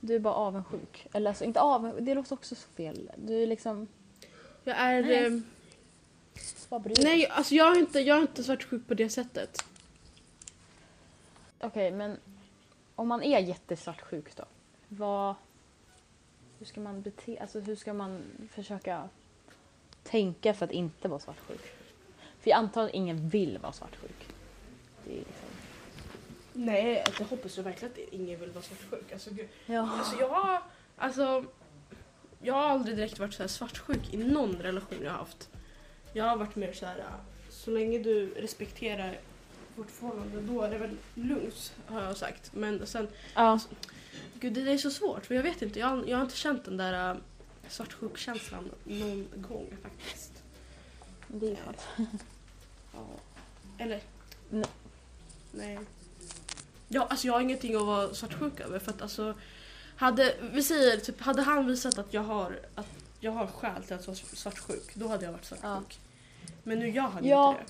[0.00, 1.06] Du är bara avundsjuk.
[1.12, 3.10] Eller alltså inte avundsjuk, det låter också så fel.
[3.16, 3.88] Du är liksom,
[4.68, 5.02] Jag är...
[5.02, 5.26] Nej.
[5.26, 5.40] eh,
[6.68, 7.04] vad bryr dig?
[7.04, 9.64] Nej, alltså jag är inte, jag är inte svartsjuk på det sättet.
[11.60, 12.16] Okej, men
[12.94, 14.44] om man är jättesvartsjuk då?
[14.88, 15.34] Vad...
[16.58, 17.38] Hur ska man bete...
[17.40, 19.08] Alltså hur ska man försöka
[20.02, 21.60] tänka för att inte vara svartsjuk?
[22.40, 24.26] För jag antar att ingen vill vara svartsjuk.
[25.04, 25.48] Det är liksom...
[26.52, 29.12] Nej, det hoppas jag verkligen att ingen vill vara svartsjuk.
[29.12, 29.48] Alltså, gud.
[29.66, 29.90] Ja.
[29.98, 30.62] Alltså jag har,
[30.96, 31.44] alltså,
[32.42, 35.48] jag har aldrig direkt varit så här svartsjuk i någon relation jag har haft.
[36.12, 37.04] Jag har varit mer så här,
[37.50, 39.18] så länge du respekterar
[39.76, 42.50] vårt förhållande då är det väl lugnt har jag sagt.
[42.54, 43.58] Men sen, Ja.
[44.34, 46.64] gud det är så svårt för jag vet inte, jag, har- jag har inte känt
[46.64, 47.16] den där äh,
[47.68, 50.32] svartsjukkänslan någon gång faktiskt.
[51.26, 51.86] Det är skönt.
[52.94, 53.06] Ja.
[53.78, 54.00] Eller?
[54.50, 54.64] Nej.
[55.52, 55.78] Nej.
[56.88, 59.34] Ja, alltså jag har ingenting att vara svartsjuk över för att alltså
[59.98, 62.86] hade, vi säger typ, hade han visat att jag har, att
[63.20, 66.00] jag har skäl till att vara svartsjuk, då hade jag varit svartsjuk.
[66.62, 67.50] Men nu jag hade Ja.
[67.50, 67.68] inte det.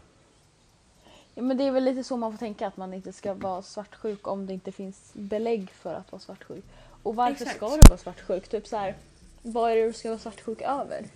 [1.35, 1.43] ja.
[1.43, 4.27] Men det är väl lite så man får tänka att man inte ska vara svartsjuk
[4.29, 6.65] om det inte finns belägg för att vara svartsjuk.
[7.03, 7.57] Och varför Exakt.
[7.57, 8.49] ska du vara svartsjuk?
[8.49, 8.97] Typ så här,
[9.43, 11.07] Vad är det du ska vara svartsjuk över?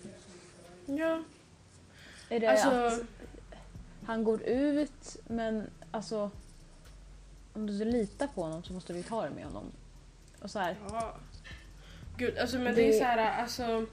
[0.87, 1.23] Ja,
[2.29, 2.69] Är det alltså...
[2.69, 3.01] att
[4.07, 6.31] han går ut men alltså
[7.53, 9.65] om du litar på honom så måste du ju ta det med honom.
[10.43, 11.17] Och så här, Ja.
[12.17, 13.87] Gud, alltså men det, Det- är så här, alltså.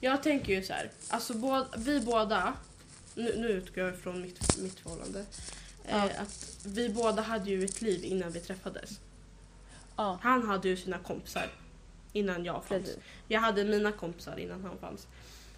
[0.00, 2.54] Jag tänker ju så här, alltså båda, vi båda,
[3.14, 5.24] nu, nu utgår jag från mitt, mitt förhållande.
[5.88, 5.96] Ja.
[6.08, 8.90] Eh, att vi båda hade ju ett liv innan vi träffades.
[9.96, 11.46] ja Han hade ju sina kompisar
[12.12, 12.82] innan jag fanns.
[12.84, 12.98] precis.
[13.28, 15.06] Jag hade mina kompisar innan han fanns.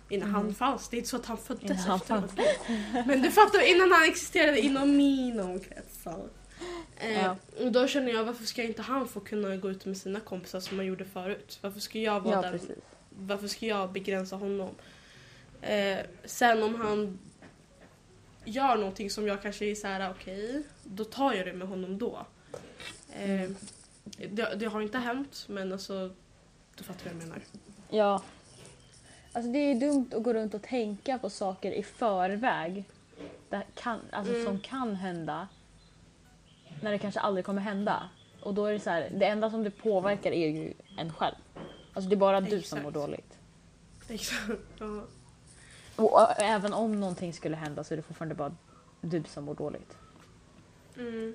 [0.09, 0.34] Innan Mhm.
[0.34, 2.30] han fanns, det är inte så att han föddes Innan han efteråt.
[2.30, 3.07] fanns.
[3.07, 6.28] Men du fattar, innan han existerade inom min omkretsar.
[6.97, 7.37] Eh, Ja.
[7.61, 10.61] och då känner jag, varför ska inte han få kunna gå ut med sina kompisar
[10.61, 11.59] som han gjorde förut?
[11.62, 12.71] Varför ska jag vara Ja precis.
[13.09, 14.71] varför ska jag begränsa honom?
[15.62, 17.19] Eh, sen om han
[18.45, 21.99] gör någonting som jag kanske är så här: okej, då tar jag det med honom
[21.99, 22.27] då.
[23.12, 23.57] Eh, Mm.
[24.31, 26.11] det, det har inte hänt, men alltså,
[26.75, 27.41] du fattar vad jag menar.
[27.91, 28.23] Ja.
[29.33, 32.85] Alltså det är dumt att gå runt och tänka på saker i förväg.
[33.49, 34.45] Det kan, alltså Mm.
[34.47, 35.49] som kan hända.
[36.85, 38.09] När det kanske aldrig kommer hända.
[38.41, 41.35] Och då är det så här, det enda som det påverkar är ju en själv.
[41.93, 42.82] Alltså det är bara du som Exakt.
[42.82, 43.39] mår dåligt.
[44.09, 44.49] Exakt.
[44.78, 45.05] Ja.
[45.97, 48.55] Och ä- även om någonting skulle hända så är det fortfarande bara
[49.01, 49.97] du som mår dåligt.
[50.97, 51.35] Mm.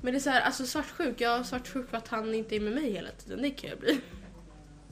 [0.00, 2.60] Men det är så här, alltså svartsjuk, jag är svartsjuk för att han inte är
[2.60, 4.00] med mig hela tiden, det kan jag bli.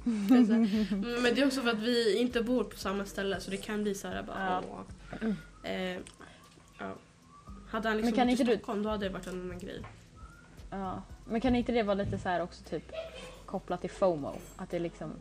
[0.04, 1.20] Det är så här.
[1.22, 3.82] Men det är också för att vi inte bor på samma ställe så det kan
[3.82, 5.70] bli så här bara åh.
[5.70, 5.96] Eh.
[7.70, 9.40] Hade han liksom Men kan bott i inte du- Stockholm då hade det varit en
[9.40, 9.82] annan grej.
[10.70, 11.02] Ja.
[11.24, 12.92] Men kan inte det vara lite så här också typ
[13.46, 14.32] kopplat till FOMO?
[14.56, 15.12] Att det är liksom...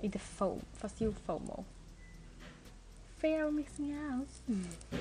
[0.00, 1.64] Inte FOMO, fast jo FOMO.
[3.18, 4.28] Fear of missing out.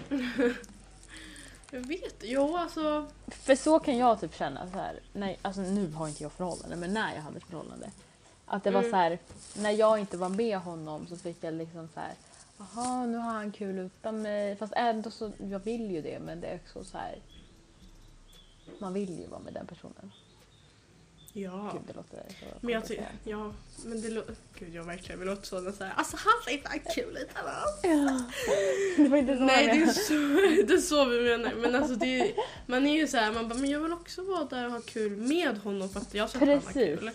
[1.72, 3.08] Jag vet, jo alltså.
[3.28, 5.00] För så kan jag typ känna så här.
[5.14, 7.92] Nej, alltså nu har inte jag förhållande, men när jag hade ett förhållande.
[8.46, 8.92] Att det var Mm.
[8.92, 9.20] så här,
[9.58, 12.14] när jag inte var med honom så fick jag liksom så här.
[12.58, 14.56] Jaha, nu har han kul utan mig.
[14.56, 17.16] Fast ändå så, jag vill ju det men det är också så här.
[18.80, 20.12] Man vill ju vara med den personen.
[21.34, 21.72] Ja.
[21.74, 23.54] Gud, det låter så Men jag tycker, ja
[23.86, 26.80] men det låter, gud jag verkligen vill låta så så här, alltså han ser fan
[26.96, 27.46] kul ut han
[27.84, 28.24] Ja.
[28.98, 30.14] Det var inte så Nej det är, så,
[30.68, 31.54] det är så vi menar.
[31.56, 32.34] Men alltså det är,
[32.66, 34.82] man är ju så här, man bara, men jag vill också vara där och ha
[34.82, 36.74] kul med honom för att jag ska att han har Precis.
[36.74, 37.12] kul.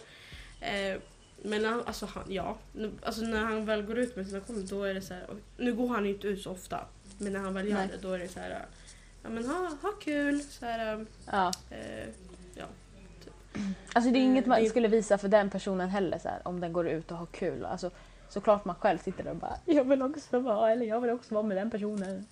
[0.61, 0.99] Eh,
[1.45, 2.57] men han, alltså han, ja.
[3.03, 5.27] Alltså när han väl går ut med sina kompisar då är det så här,
[5.57, 6.81] nu går han inte ut så ofta.
[7.19, 7.89] Men när han väl gör Nej.
[7.93, 8.65] det då är det så här,
[9.23, 10.41] ja men ha, ha kul.
[10.43, 11.53] Så här, Ja.
[11.71, 12.09] eh,
[12.55, 12.65] ja.
[13.93, 16.41] Alltså det är Eh, inget man det- skulle visa för den personen heller så här,
[16.49, 17.65] om den går ut och har kul.
[17.65, 17.91] Alltså,
[18.29, 21.35] såklart man själv sitter där och bara jag vill också vara eller jag vill också
[21.35, 22.27] vara med den personen.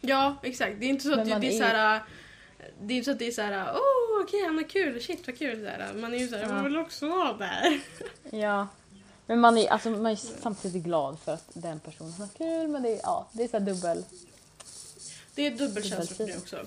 [0.00, 2.02] ja exakt, det är inte så att Men man det är är- så här.
[2.80, 5.26] Det är inte så att det är så här, åh okej han har kul, shit
[5.26, 5.60] vad kul.
[5.60, 7.80] Så här, man är ju så här, man vill också vara där.
[8.30, 8.68] Ja.
[9.26, 12.82] Men man är, alltså, man är samtidigt glad för att den personen har kul men
[12.82, 14.04] det är, ja, det är så dubbel.
[15.34, 16.66] Det är dubbelkänslor för det också.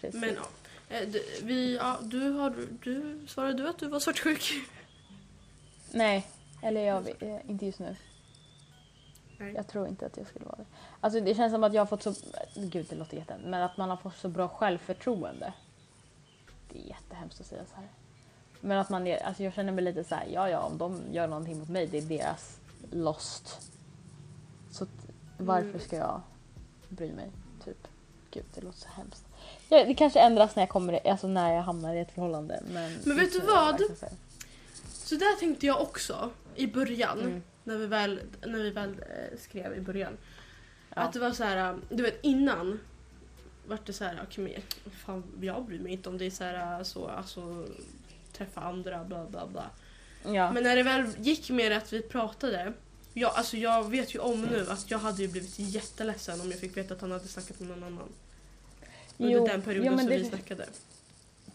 [0.00, 0.20] Precis.
[0.20, 0.96] Men ja.
[0.96, 1.08] Eh,
[1.42, 4.52] Vi, ja, du har, du, svarade du att du var svartsjuk?
[5.90, 6.26] Nej,
[6.62, 7.96] eller jag eh, inte just nu.
[9.38, 9.52] Nej.
[9.54, 10.66] Jag tror inte att jag skulle vara det.
[11.00, 12.14] Alltså det känns som att jag har fått så,
[12.54, 15.52] gud det låter jätte, men att man har fått så bra självförtroende.
[16.72, 17.88] Det är jättehemskt att säga så här.
[18.60, 21.00] Men att man är, alltså jag känner mig lite så här, ja ja om de
[21.12, 22.58] gör någonting mot mig, det är deras
[22.90, 23.70] lost.
[24.70, 24.86] Så
[25.38, 25.80] varför Mm.
[25.80, 26.20] ska jag
[26.88, 27.30] bry mig?
[27.64, 27.88] Typ.
[28.30, 29.24] Gud det låter så hemskt.
[29.68, 32.62] Ja, det kanske ändras när jag kommer, alltså när jag hamnar i ett förhållande.
[32.70, 33.80] Men, Men vet du vad?
[34.88, 37.20] Så där tänkte jag också i början.
[37.20, 37.42] Mm.
[37.64, 40.16] När vi väl, när vi väl eh, skrev i början.
[40.94, 41.02] Ja.
[41.02, 42.80] Att det var så här, du vet innan
[43.66, 46.44] vart det så här, okej men fan jag bryr mig inte om det är så
[46.44, 47.66] här så, alltså
[48.32, 49.70] träffa andra bla bla bla.
[50.24, 50.52] Ja.
[50.52, 52.72] Men när det väl gick med att vi pratade.
[53.14, 56.60] Jag, alltså jag vet ju om nu att jag hade ju blivit jätteledsen om jag
[56.60, 58.08] fick veta att han hade snackat med någon annan.
[59.18, 60.66] Under Jo, den perioden men som det- vi snackade.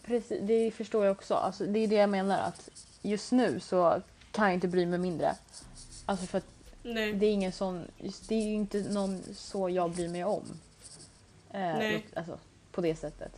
[0.04, 1.34] Precis, det förstår jag också.
[1.34, 2.68] Alltså, det är det jag menar att
[3.02, 5.36] just nu så kan jag inte bry mig mindre.
[6.06, 6.44] Alltså för att
[6.86, 7.12] Nej.
[7.12, 7.84] det är ingen sån,
[8.28, 10.44] det är ju inte någon så jag bryr mig om.
[11.50, 12.00] Eh.
[12.14, 12.38] Alltså
[12.72, 13.32] på det sättet.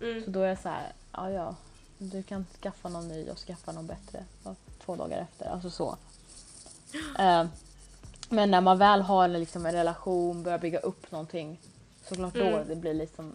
[0.00, 0.24] Mm.
[0.24, 1.56] Så då är jag så här, ja ja,
[1.98, 4.54] du kan skaffa någon ny och skaffa någon bättre ja,
[4.84, 5.46] två dagar efter.
[5.46, 5.96] Alltså så.
[7.18, 7.46] Eh,
[8.28, 11.58] men när man väl har en, liksom, en relation, börjar bygga upp någonting,
[12.04, 12.68] såklart då Mm.
[12.68, 13.32] det blir liksom...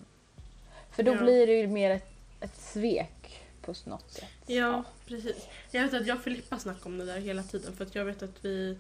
[0.92, 1.22] För då Ja.
[1.22, 2.10] blir det ju mer ett,
[2.40, 4.24] ett svek på något sätt.
[4.46, 5.48] Ja, precis.
[5.72, 8.06] Jag vet att jag och Filippa snackar om det där hela tiden för att jag
[8.06, 8.78] vet att vi,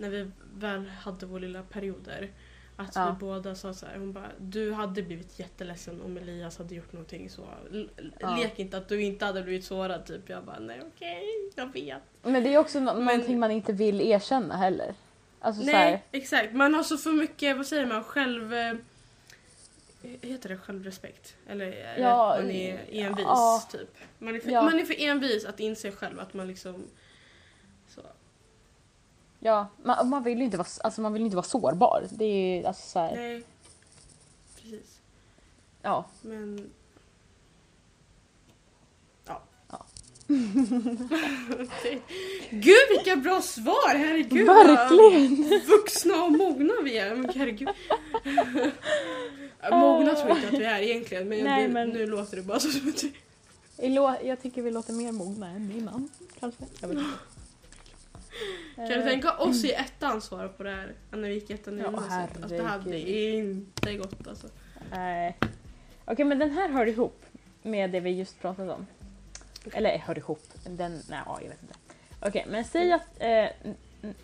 [0.00, 2.30] när vi väl hade vår lilla perioder,
[2.76, 3.06] Att Ja.
[3.20, 6.92] vi båda sa så här, hon bara du hade blivit jätteledsen om Elias hade gjort
[6.92, 7.44] någonting så
[8.20, 8.36] Ja.
[8.36, 10.28] lek inte att du inte hade blivit sårad typ.
[10.28, 11.24] Jag bara nej okej,
[11.54, 12.02] jag vet.
[12.22, 14.94] Men det är också nå- Men- någonting man inte vill erkänna heller.
[15.40, 18.54] Alltså så här, Nej exakt, man har så för mycket, vad säger man, själv...
[18.54, 18.74] eh,
[20.22, 21.36] Heter det självrespekt?
[21.48, 23.62] Eller Ja, man är envis ja.
[23.72, 23.94] typ?
[24.18, 24.62] Man är, för, Ja.
[24.62, 26.84] man är för envis att inse själv att man liksom...
[29.40, 29.46] Så.
[29.46, 32.04] ja, man, man vill ju inte vara, alltså man vill inte vara sårbar.
[32.10, 33.42] Det är ju alltså så här, Nej.
[34.62, 35.00] Precis.
[35.82, 36.04] ja.
[36.22, 36.70] Men...
[39.26, 39.42] Ja.
[39.70, 39.84] Ja.
[42.50, 43.94] Gud vilka bra svar!
[43.98, 45.60] Herregud Verkligen!
[45.66, 47.14] vuxna och mogna vi är.
[47.14, 47.68] Men herregud.
[49.70, 52.42] Mogna tror jag inte att vi är egentligen men, Nej, det, men- nu låter det
[52.42, 52.58] bara
[53.88, 56.08] lå- Jag tycker vi låter mer mogna än innan.
[56.40, 56.64] Kanske.
[56.80, 57.10] Jag vet inte.
[58.76, 60.92] Kan du tänka oss i ettan svara på det här?
[61.10, 62.42] När vi gick ettan i Ja, gymnasiet?
[62.42, 64.46] Alltså, det hade inte gått alltså.
[64.90, 65.36] Nej.
[66.04, 67.24] Okej men den här hör ihop
[67.62, 68.86] med det vi just pratade om.
[69.72, 70.42] Eller hör ihop.
[70.66, 71.74] Den, nej ja, jag vet inte.
[72.20, 73.46] Okej men säg att eh,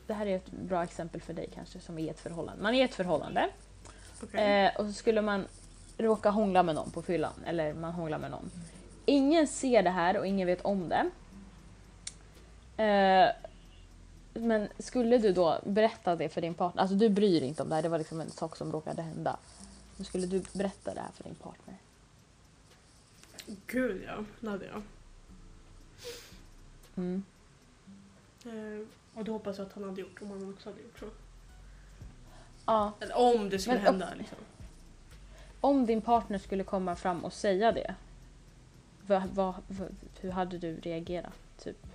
[0.06, 2.62] det här är ett bra exempel för dig kanske som är i ett förhållande.
[2.62, 3.48] Man är i ett förhållande
[4.22, 4.64] Okej.
[4.64, 5.44] eh, och så skulle man
[5.98, 7.32] råka hångla med någon på fyllan.
[7.46, 8.50] Eller man hånglar med någon.
[9.04, 11.10] Ingen ser det här och ingen vet om det.
[12.82, 13.28] Eh,
[14.38, 17.68] men skulle du då berätta det för din partner, alltså du bryr dig inte om
[17.68, 19.36] det här, det var liksom en sak som råkade hända.
[19.96, 21.74] Men skulle du berätta det här för din partner?
[23.66, 24.82] Gud ja, det hade jag.
[26.96, 27.24] Mm.
[28.44, 31.06] Eh, och det hoppas jag att han hade gjort om han också hade gjort så.
[32.66, 34.38] Ja, Eller om det skulle Men- hända liksom.
[35.60, 37.94] om din partner skulle komma fram och säga det,
[39.06, 41.32] vad, vad, vad, hur hade du reagerat?
[41.58, 41.86] Typ?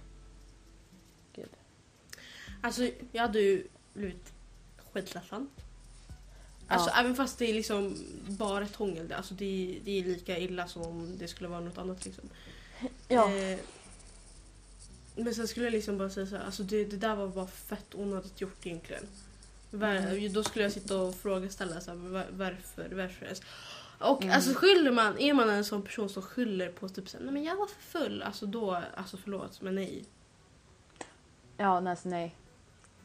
[2.62, 4.34] Alltså jag hade ju blivit
[4.94, 5.50] skitledsen.
[6.68, 7.00] Alltså Ja.
[7.00, 7.98] även fast det är liksom
[8.28, 11.60] bara ett hångel, alltså det, är- det är lika illa som om det skulle vara
[11.60, 12.24] något annat liksom.
[13.08, 13.34] Ja.
[13.34, 13.60] Eh,
[15.16, 17.48] men sen skulle jag liksom bara säga så här, alltså det, det där var bara
[17.48, 19.04] fett onödigt gjort egentligen.
[19.72, 20.34] Var, Mm.
[20.34, 23.42] Då skulle jag sitta och frågeställa så här, var, varför, varför ens?
[24.00, 24.36] Och Mm.
[24.36, 27.44] alltså skyller man, är man en sån person som skyller på typ såhär, nej men
[27.44, 30.06] jag var för full, alltså då, alltså förlåt men nej.
[31.58, 32.36] Ja, alltså, nej.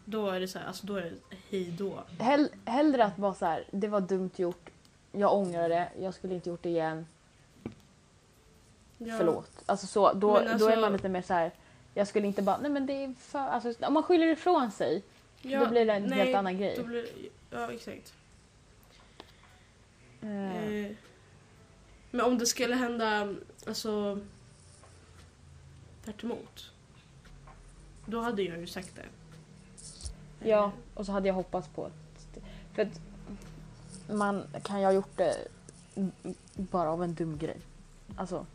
[0.09, 2.03] Då är det så här, alltså då är det hej då.
[2.19, 4.71] Hell, hellre att vara så här, det var dumt gjort,
[5.13, 7.07] jag ångrar det, jag skulle inte gjort det igen,
[8.99, 9.15] Ja.
[9.19, 9.51] förlåt.
[9.67, 11.51] Alltså så, då, Men då alltså- är man lite mer så här.
[11.95, 15.03] jag skulle inte bara, nej men det är för, alltså, om man skyller ifrån sig,
[15.43, 16.75] Ja, då blir det en nej, helt annan grej.
[16.77, 17.07] Då blir,
[17.51, 18.15] ja exakt.
[20.23, 20.91] Eh, Eh,
[22.11, 23.35] men om det skulle hända,
[23.67, 24.19] alltså
[26.05, 26.71] tvärt emot.
[28.07, 29.03] Då hade jag ju sagt det.
[30.41, 31.93] Ja, och så hade jag hoppats på att...
[32.75, 33.01] För att
[34.09, 35.37] man kan ju ha gjort det
[36.55, 37.61] bara av en dum grej.
[38.17, 38.47] Alltså,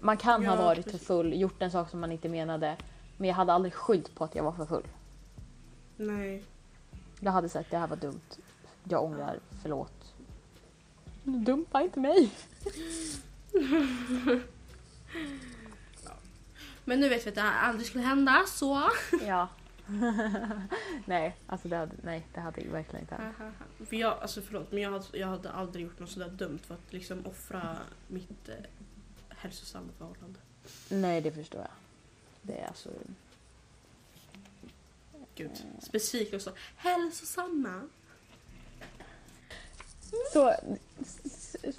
[0.00, 1.06] man kan ha Ja, varit för precis.
[1.06, 2.76] full, gjort en sak som man inte menade,
[3.16, 4.86] men jag hade aldrig skyllt på att jag var för full.
[5.96, 6.44] Nej.
[7.20, 8.20] Jag hade sagt det här var dumt,
[8.84, 10.14] jag ångrar, förlåt.
[11.24, 12.30] Dumpa inte mig!
[16.84, 18.90] Men nu vet vi att det här aldrig skulle hända, så...
[19.26, 19.48] Ja.
[21.04, 23.36] nej, alltså det hade, nej, det hade verkligen inte hänt.
[23.88, 26.74] för jag, alltså förlåt, men jag hade, jag hade aldrig gjort något sådär dumt för
[26.74, 27.76] att liksom offra
[28.08, 28.54] mitt eh,
[29.28, 30.38] hälsosamma förhållande.
[30.88, 31.70] Nej, det förstår jag.
[32.42, 32.90] Det är alltså...
[35.34, 35.50] Gud.
[35.80, 36.52] Specifikt också.
[36.76, 37.88] Hälsosamma.
[40.32, 40.54] Så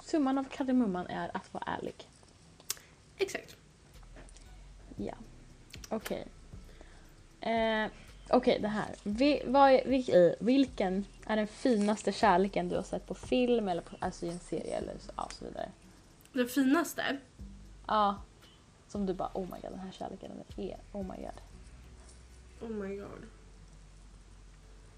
[0.02, 2.08] summan av kardemumman är att vara ärlig.
[3.18, 3.56] Exakt.
[4.96, 5.14] Ja.
[5.88, 6.26] Okej.
[7.42, 7.90] Eh,
[8.30, 8.94] Okej, det här.
[9.02, 13.82] Vi, vad vil, eh, vilken är den finaste kärleken du har sett på film eller
[13.82, 15.70] på, alltså i en serie eller så, ja, så vidare?
[16.32, 17.16] Det finaste.
[17.86, 18.22] Ja.
[18.88, 21.40] Som du bara, oh my god, den här kärleken den är, oh my god.
[22.60, 23.26] Oh my god.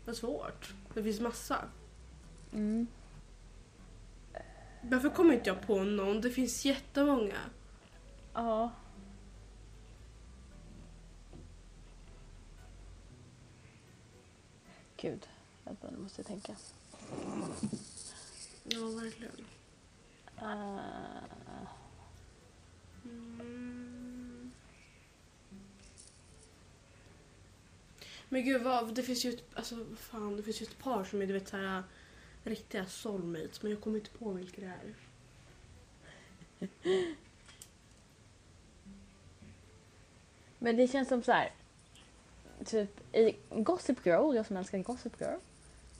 [0.04, 0.74] Vad svårt.
[0.94, 1.58] Det finns massa.
[2.52, 2.86] Mm.
[4.82, 6.20] Varför kommer inte jag på någon?
[6.20, 7.38] Det finns jättemånga.
[8.34, 8.70] Ja.
[15.04, 15.28] Gud,
[15.64, 16.56] vänta nu måste jag tänka.
[18.64, 19.46] Ja, verkligen.
[20.42, 20.78] Uh,
[23.04, 24.50] Mm.
[28.28, 31.22] Men gud, vad, det finns ju ett, alltså, fan, det finns ju ett par som
[31.22, 31.82] är du vet, så här,
[32.42, 34.94] riktiga soulmates men jag kommer inte på vilka det är.
[40.58, 41.52] Men det känns som så här.
[42.64, 45.38] Typ i Gossip Girl, jag som älskar Gossip Girl.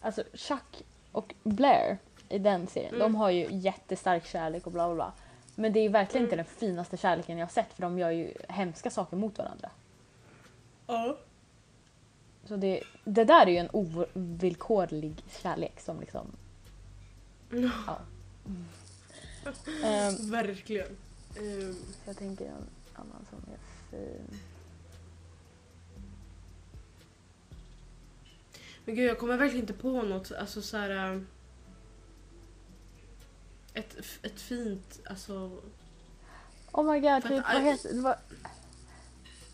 [0.00, 0.82] Alltså Chuck
[1.12, 1.98] och Blair
[2.28, 3.00] i den serien, Mm.
[3.00, 5.12] de har ju jättestark kärlek och bla bla bla.
[5.54, 8.32] Men det är verkligen inte den finaste kärleken jag har sett för de gör ju
[8.48, 9.70] hemska saker mot varandra.
[10.86, 11.16] Ja.
[12.44, 16.26] Så det, det där är ju en ovillkorlig kärlek som liksom...
[17.50, 17.98] Ja.
[19.84, 20.96] Ehm, Verkligen.
[21.34, 21.74] Så
[22.04, 23.58] jag tänker en annan som är
[23.90, 24.38] fin.
[28.84, 31.14] Men gud jag kommer verkligen inte på något, alltså så här.
[31.14, 31.20] äh,
[33.74, 35.50] Ett, ett fint, alltså...
[36.72, 38.00] Oh my god, typ, att- vad heter det?
[38.00, 38.16] Var,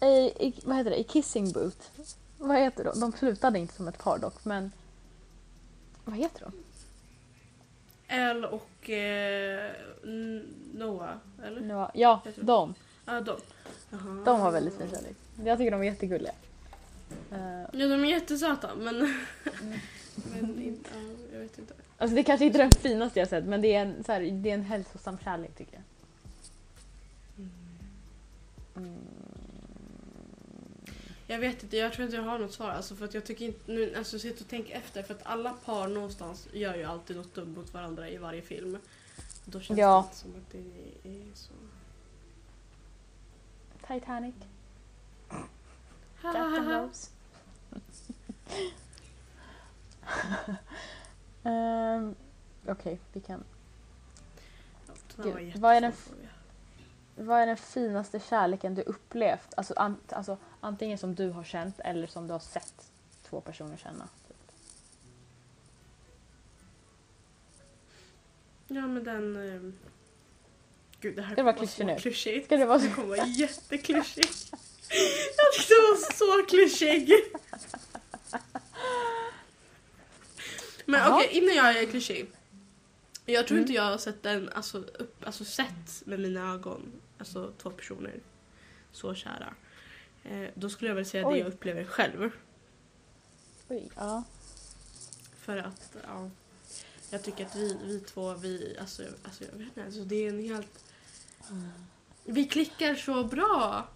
[0.09, 1.01] i, i, vad heter det?
[1.01, 1.91] I Kissing Boot.
[2.39, 3.01] Vad heter de?
[3.01, 4.73] De slutade inte som ett par dock, men...
[6.05, 6.53] Vad heter de?
[8.15, 9.73] Elle och eh,
[10.75, 11.75] Noah, eller?
[11.75, 12.75] Har- Ja, de.
[13.07, 13.37] Ja, de.
[13.91, 14.23] Jaha.
[14.25, 15.17] De har väldigt fin kärlek.
[15.45, 16.33] Jag tycker de är jättegulliga.
[17.33, 18.99] Eh, Ja, de är jättesöta men...
[20.33, 21.75] men inte, ja, jag vet inte.
[21.99, 24.21] alltså det kanske inte är den finaste jag sett, men det är en, så här,
[24.21, 25.83] det är en hälsosam kärlek tycker jag.
[28.77, 28.95] Mm.
[31.27, 32.71] Jag vet inte, jag tror inte jag har något svar.
[32.71, 35.53] Alltså för att jag tycker inte, nu, alltså sitt och tänk efter för att alla
[35.53, 38.79] par någonstans gör ju alltid något dumt mot varandra i varje film.
[39.45, 39.97] Då känns Ja.
[39.97, 40.53] det inte som att
[41.05, 41.53] det är så...
[43.95, 44.35] Titanic.
[46.23, 46.83] Ha, Jack ha, and ha.
[46.83, 47.11] Rose.
[51.43, 52.15] um,
[52.67, 53.45] Okej, vi kan...
[55.23, 55.93] Gud, vad är den.
[57.17, 59.55] Vad är den finaste kärleken du upplevt?
[59.57, 62.93] Alltså, an, alltså antingen som du har känt eller som du har sett
[63.23, 64.09] två personer känna.
[64.29, 64.37] Typ.
[68.69, 69.37] Ja men den...
[69.37, 69.79] ehm,
[71.01, 72.47] Gud det här det vara kommer klyschig så klyschigt.
[72.47, 72.95] Ska det vara Det så?
[72.95, 74.55] kommer vara jätteklyschigt.
[75.53, 77.13] Tyckte det var så klyschig.
[80.87, 82.31] Men okej, innan jag är klyschig.
[83.27, 83.63] Jag tror Mm.
[83.63, 88.21] inte jag har sett den, alltså, upp, alltså sett med mina ögon, alltså två personer
[88.93, 89.55] så kära.
[90.25, 91.33] Eh, då skulle jag väl säga Oj.
[91.35, 92.31] det jag upplever själv.
[93.69, 94.25] Oj, ja.
[95.41, 96.31] För att, ja.
[97.11, 100.29] Jag tycker att vi, vi två, vi, alltså, alltså jag vet inte, alltså det är
[100.29, 100.85] en helt...
[102.25, 103.89] Vi klickar så bra!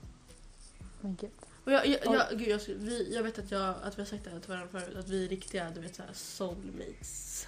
[1.01, 1.31] Men gud.
[1.65, 4.25] Och jag, jag, jag, gud, jag, vi, jag vet att, jag, att vi har sagt
[4.25, 7.47] det här till varandra förut, att vi är riktiga du vet, så här soulmates.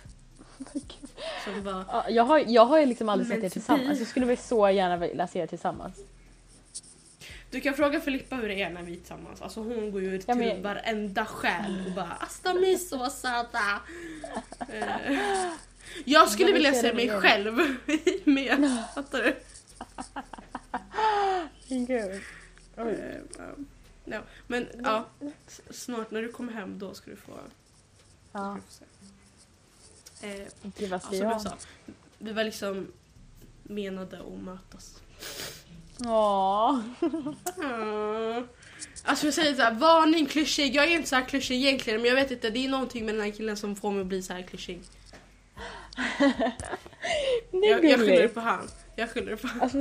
[1.44, 3.98] Som bara, Ja, jag, har, jag har ju liksom aldrig sett er typ- tillsammans.
[3.98, 5.94] Jag skulle väl så gärna vilja se er tillsammans.
[7.50, 9.42] du kan fråga Filippa hur det är när vi är tillsammans.
[9.42, 13.10] Alltså hon går ju Ja, till men- varenda själ och bara Asta ni är så
[13.10, 13.80] söta!
[14.68, 15.18] Eh,
[16.04, 17.20] jag skulle vilja se mig igen.
[17.20, 17.54] själv
[18.24, 19.36] med, fattar du?
[21.86, 22.20] Gud.
[22.76, 23.20] Oj.
[24.06, 24.16] Ja.
[24.16, 25.04] Ja, Men ja,
[25.70, 27.32] snart när du kommer hem då ska du få,
[28.32, 28.90] Ja, ska du
[30.20, 30.26] få.
[30.26, 30.46] Eh,
[30.90, 31.40] Ja, som jag jag?
[31.40, 31.56] sa,
[32.18, 32.86] vi var liksom
[33.62, 35.02] menade att mötas.
[37.58, 38.48] Mm.
[39.04, 40.74] Alltså jag säger såhär, varning klyschig.
[40.74, 43.14] Jag är inte så här klyschig egentligen men jag vet inte, det är någonting med
[43.14, 44.80] den här killen som får mig att bli så här klyschig.
[47.50, 48.68] Jag, jag skyller på han.
[48.98, 49.48] Jag skyller på.
[49.62, 49.78] Alltså,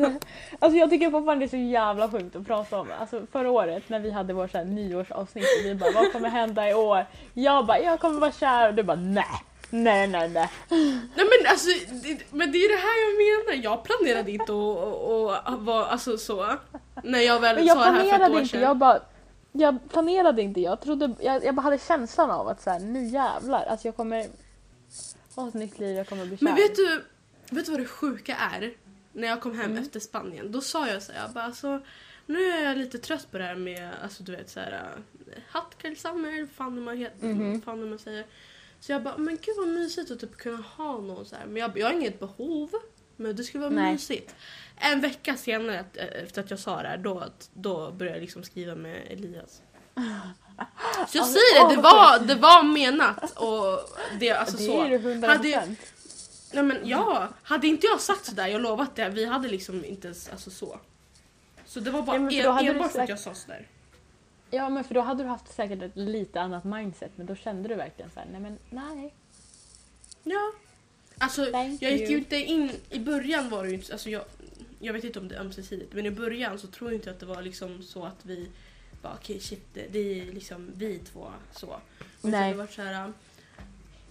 [0.59, 2.87] alltså jag tycker fortfarande det är så jävla sjukt att prata om.
[2.99, 6.29] Alltså förra året när vi hade vår så här nyårsavsnitt och vi bara vad kommer
[6.29, 7.05] hända i år?
[7.33, 9.25] Jag bara jag kommer vara kär och du bara nej.
[9.69, 10.49] Nej nej nej.
[10.69, 11.69] Nej men alltså,
[12.03, 13.63] det, men det är det här jag menar.
[13.63, 16.55] Jag planerade inte att och, och, vara alltså så.
[17.03, 18.61] När jag väl Men jag sa det här för ett planerade år inte, sedan.
[18.61, 18.99] jag bara
[19.51, 23.05] jag planerade inte, jag trodde, jag, jag bara hade känslan av att så här, nu
[23.05, 24.27] jävlar, alltså jag kommer
[25.35, 26.43] ha ett nytt liv, jag kommer bli kär.
[26.43, 27.03] Men vet du,
[27.49, 28.73] vet du vad det sjuka är?
[29.15, 29.83] När jag kom hem Mm.
[29.83, 31.81] efter Spanien, då sa jag så här, jag bara alltså
[32.25, 35.75] nu är jag lite trött på det här med, alltså du vet såhär, uh, hot
[35.83, 38.25] girl summer, fan hur man, heter, fan hur man säger.
[38.79, 41.45] Så jag bara, men gud vad mysigt att typ kunna ha någon så här.
[41.45, 42.69] men jag, jag har inget behov,
[43.15, 43.91] men det skulle vara Nej.
[43.93, 44.35] mysigt.
[44.77, 48.43] En vecka senare att- efter att jag sa det här, då, då började jag liksom
[48.43, 49.61] skriva med Elias.
[49.95, 53.89] Så jag Alltså, säger det, det var, det var menat och
[54.19, 54.81] det, alltså det så.
[54.83, 55.75] är ju 100 Hade.
[56.55, 60.07] Nej men ja, hade inte jag sagt sådär, jag lovat det, vi hade liksom inte
[60.07, 60.79] ens, alltså så.
[61.65, 63.67] Så det var bara Ja, men för en, enbart för att jag sa sådär.
[64.51, 67.69] Ja men för då hade du haft säkert ett lite annat mindset men då kände
[67.69, 69.13] du verkligen så här, nej men nej.
[70.23, 70.51] Ja.
[71.17, 72.11] Alltså Thank jag gick you.
[72.11, 74.23] ju inte in, i början var det ju inte, alltså jag,
[74.79, 77.19] jag vet inte om det är ömsesidigt, men i början så tror jag inte att
[77.19, 78.49] det var liksom så att vi
[79.01, 81.79] bara okej shit, det, det är liksom vi två så.
[82.19, 82.51] Utan Nej.
[82.51, 83.13] Det var så här,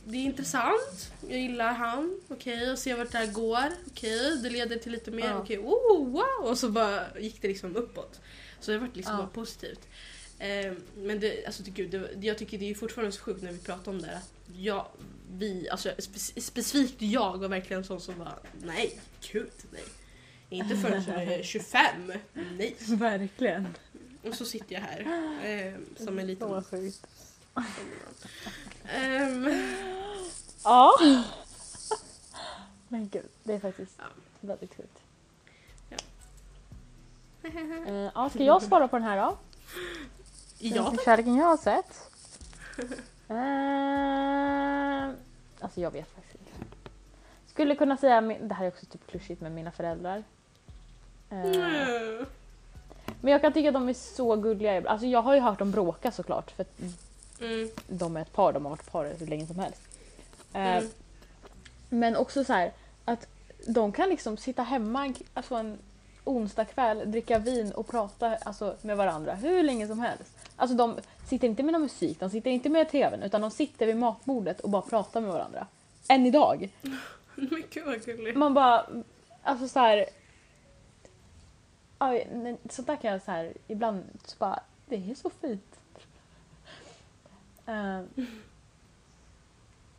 [0.06, 4.50] det är intressant, jag gillar han, okej, och se vart det här går, okej, det
[4.50, 5.38] leder till lite mer, Ja.
[5.38, 8.20] okej, oh, wow, och så bara gick det liksom uppåt.
[8.60, 9.18] Så det var liksom Ja.
[9.18, 9.80] bara positivt.
[10.38, 13.52] Eh, men det, alltså, det, gud, det, jag tycker det är fortfarande så sjukt när
[13.52, 14.86] vi pratar om det här, att jag,
[15.32, 19.00] vi, alltså spe, specifikt jag var verkligen sån som var nej,
[19.32, 19.82] gud nej.
[20.50, 22.76] Inte förrän jag är 25, nej.
[22.88, 23.68] Verkligen.
[24.28, 25.00] Och så sitter jag här
[25.44, 25.74] eh,
[26.04, 26.48] som en liten...
[26.48, 27.06] Så sjukt.
[28.94, 29.44] Ehm,
[30.64, 30.92] Ja.
[32.88, 34.04] Men gud, det är faktiskt Ja.
[34.40, 34.98] väldigt sjukt.
[35.90, 35.96] Ja.
[37.86, 39.36] Eh, ja, ska jag svara på den här då?
[40.58, 42.10] ja, Den kärleken jag har sett.
[43.28, 45.10] Eh,
[45.60, 46.66] alltså jag vet faktiskt inte.
[47.46, 50.22] Skulle kunna säga, det här är också typ klyschigt med mina föräldrar.
[51.30, 52.26] Eh, Mm.
[53.20, 54.82] men jag kan tycka att de är så gulliga.
[54.90, 56.66] Alltså jag har ju hört dem bråka såklart för
[57.40, 57.68] Mm.
[57.86, 59.80] de är ett par, de har varit par hur länge som helst.
[60.54, 60.90] Eh, Mm.
[61.88, 62.72] Men också så här
[63.04, 63.26] att
[63.66, 65.78] de kan liksom sitta hemma alltså en
[66.24, 70.36] onsdag kväll, dricka vin och prata alltså, med varandra hur länge som helst.
[70.56, 73.86] Alltså de sitter inte med någon musik, de sitter inte med tvn utan de sitter
[73.86, 75.66] vid matbordet och bara pratar med varandra.
[76.08, 76.68] Än idag.
[77.34, 78.36] Men gud vad gulligt.
[78.36, 78.86] Man bara,
[79.42, 80.06] alltså så här.
[81.98, 85.78] Aj, men sånt där kan jag så här ibland så bara, det är så fint.
[87.66, 88.00] Eh,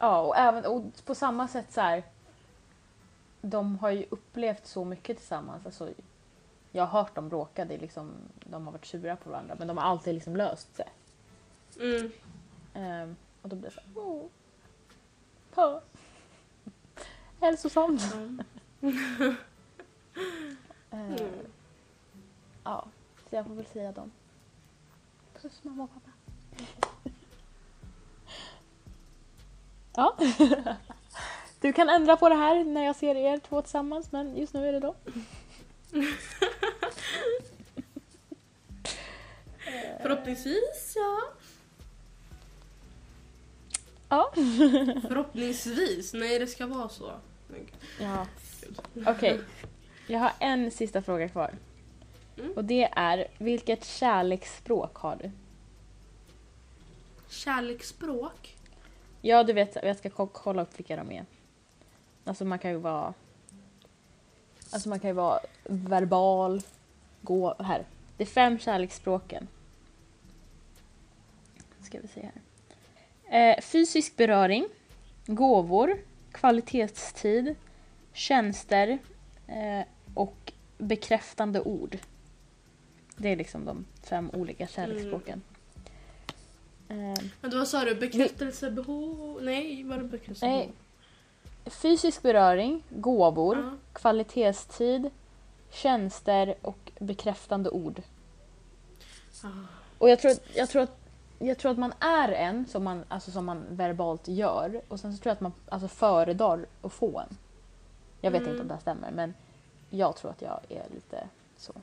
[0.05, 2.03] ja, och även och på samma sätt så här.
[3.41, 5.65] De har ju upplevt så mycket tillsammans.
[5.65, 5.89] Alltså,
[6.71, 9.67] jag har hört dem bråka, det är liksom, de har varit sura på varandra men
[9.67, 10.89] de har alltid liksom löst sig.
[11.79, 12.11] Mm.
[12.73, 14.25] Eh, och då blir det så åh.
[15.55, 15.81] Ja.
[17.39, 18.01] Hälsosamt.
[18.79, 18.89] Ja.
[20.91, 21.29] Eh, Mm.
[22.63, 22.87] Ja,
[23.29, 24.11] så jag får väl säga dem.
[25.41, 26.11] Puss mamma och pappa.
[29.95, 30.17] Ja.
[31.61, 34.67] Du kan ändra på det här när jag ser er två tillsammans men just nu
[34.67, 34.95] är det då.
[40.01, 41.21] Förhoppningsvis ja.
[44.09, 44.31] Ja.
[45.07, 46.13] Förhoppningsvis.
[46.13, 47.11] Nej det ska vara så.
[47.99, 48.27] Ja.
[49.05, 49.41] Okej.
[50.07, 51.53] Jag har en sista fråga kvar.
[52.37, 52.51] Mm.
[52.51, 55.31] Och det är, vilket kärleksspråk har du?
[57.29, 58.55] Kärleksspråk.
[59.21, 61.25] Ja, du vet, jag ska ko- kolla upp vilka de är.
[62.23, 63.13] Alltså man kan ju vara...
[64.71, 66.61] Alltså man kan ju vara verbal,
[67.21, 67.55] gå...
[67.59, 67.85] Här.
[68.17, 69.47] Det är fem kärleksspråken.
[71.81, 73.51] Ska vi se här.
[73.57, 74.67] Eh, fysisk beröring,
[75.25, 75.97] gåvor,
[76.31, 77.55] kvalitetstid,
[78.13, 78.97] tjänster
[79.47, 81.97] eh, och bekräftande ord.
[83.17, 85.41] Det är liksom de fem olika kärleksspråken.
[85.47, 85.54] Eh,
[86.87, 87.95] Men vad sa du?
[87.95, 89.39] Bekräftelsebehov?
[89.43, 90.57] Nej, var det bekräftelsebehov?
[90.57, 90.71] Nej.
[91.65, 93.77] Fysisk beröring, gåvor, Ja.
[93.93, 95.09] kvalitetstid,
[95.71, 98.01] tjänster och bekräftande ord.
[99.43, 99.47] Ah.
[99.97, 100.97] Och jag tror, jag tror, att,
[101.39, 105.13] jag tror att man är en som man, alltså som man verbalt gör och sen
[105.17, 107.37] så tror jag att man alltså föredrar att få en.
[108.21, 108.51] Jag vet Mm.
[108.51, 109.33] inte om det här stämmer men
[109.89, 111.27] jag tror att jag är lite
[111.57, 111.73] så.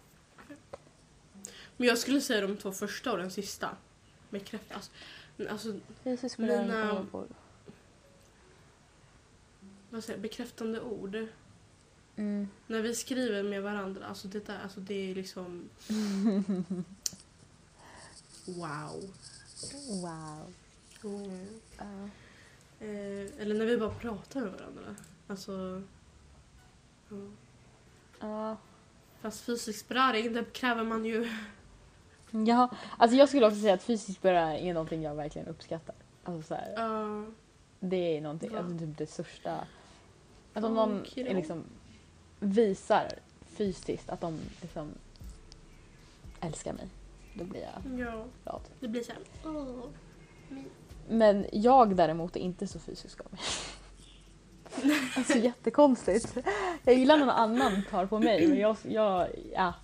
[1.77, 3.69] Men jag skulle säga de två första och den sista.
[4.33, 4.91] Bekräftas.
[5.37, 5.69] Men Alltså,
[6.37, 7.07] beröring, Mina-
[9.91, 10.19] vad säger?
[10.19, 11.27] Bekräftande ord.
[12.17, 12.49] Mm.
[12.67, 15.69] När vi skriver med varandra, alltså det där, alltså det är liksom...
[18.47, 19.15] Wow.
[20.03, 20.53] Wow.
[21.05, 21.61] Mm.
[22.81, 24.97] Eh, eller när vi bara pratar med varandra.
[25.27, 25.83] Alltså...
[27.09, 27.17] Ja.
[28.21, 28.57] Ja.
[29.21, 31.29] Fast fysisk beröring, det kräver man ju...
[32.47, 32.69] Ja,
[32.99, 35.95] alltså jag skulle också säga att fysisk beröring är någonting jag verkligen uppskattar.
[36.25, 37.25] Alltså så här, Ja.
[37.81, 38.59] Det är någonting, Ja.
[38.59, 39.65] alltså typ det största.
[40.55, 41.65] Att om någon är liksom
[42.41, 43.09] visar
[43.47, 44.91] fysiskt att de liksom
[46.41, 46.87] älskar mig,
[47.35, 48.61] då blir jag ja, glad.
[48.81, 49.21] det blir såhär...
[49.45, 49.85] Åh.
[51.09, 53.41] Men jag däremot är inte så fysisk av mig.
[55.17, 56.37] Alltså jättekonstigt.
[56.85, 59.75] Jag gillar när någon annan tar på mig men jag, jag ja.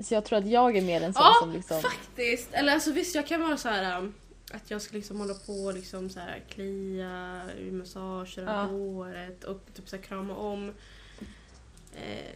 [0.00, 1.80] Så jag tror att jag är mer en sån Ja, som liksom...
[1.82, 2.52] Faktiskt!
[2.52, 4.14] Eller alltså visst, jag kan vara så här um,
[4.52, 8.62] att jag ska liksom hålla på och liksom så här klia i massager Ja.
[8.62, 10.72] håret och typ så här krama om.
[11.96, 12.34] Eh,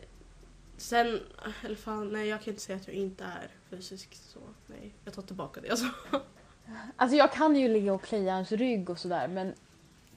[0.77, 1.21] sen,
[1.65, 4.39] eller fan, nej jag kan inte säga att jag inte är fysiskt så.
[4.67, 5.87] Nej, jag tar tillbaka det alltså.
[6.97, 9.55] Alltså jag kan ju ligga och klia hans rygg och sådär men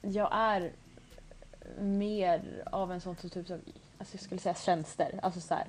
[0.02, 0.72] jag är
[1.80, 3.60] mer av en sån typ av,
[3.98, 5.20] alltså jag skulle säga tjänster.
[5.22, 5.66] Alltså så här,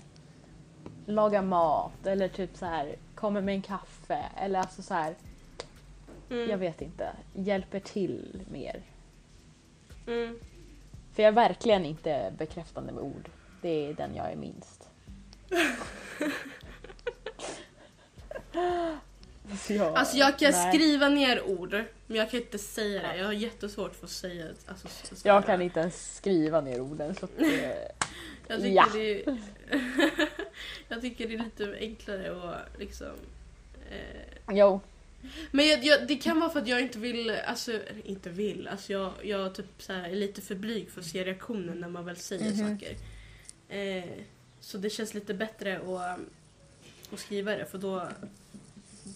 [1.08, 5.16] laga mat eller typ så här kommer med en kaffe eller alltså så här,
[6.30, 6.50] Mm.
[6.50, 8.82] jag vet inte, hjälper till mer.
[10.08, 10.40] Mm.
[11.14, 13.30] För jag är verkligen inte bekräftande med ord.
[13.62, 14.90] Det är den jag är minst.
[19.52, 20.74] Alltså jag, Alltså jag kan nej.
[20.74, 23.18] skriva ner ord, men jag kan inte säga det.
[23.18, 24.54] Jag har jättesvårt för att säga det.
[24.68, 27.32] Alltså, så- så- Jag kan inte ens skriva ner orden så att,
[28.48, 28.88] Jag tycker, Ja.
[28.94, 29.38] det är,
[30.90, 33.08] jag tycker det är lite enklare och liksom...
[33.92, 34.80] Eh, Jo.
[35.52, 38.94] men jag, jag, det kan vara för att jag inte vill, alltså inte vill, alltså
[38.94, 42.06] jag, jag typ så här är lite för blyg för att se reaktionen när man
[42.06, 42.80] väl säger Mhm.
[42.80, 42.96] saker.
[43.70, 44.10] Eh,
[44.60, 46.20] så det känns lite bättre att,
[47.14, 48.08] att skriva det för då,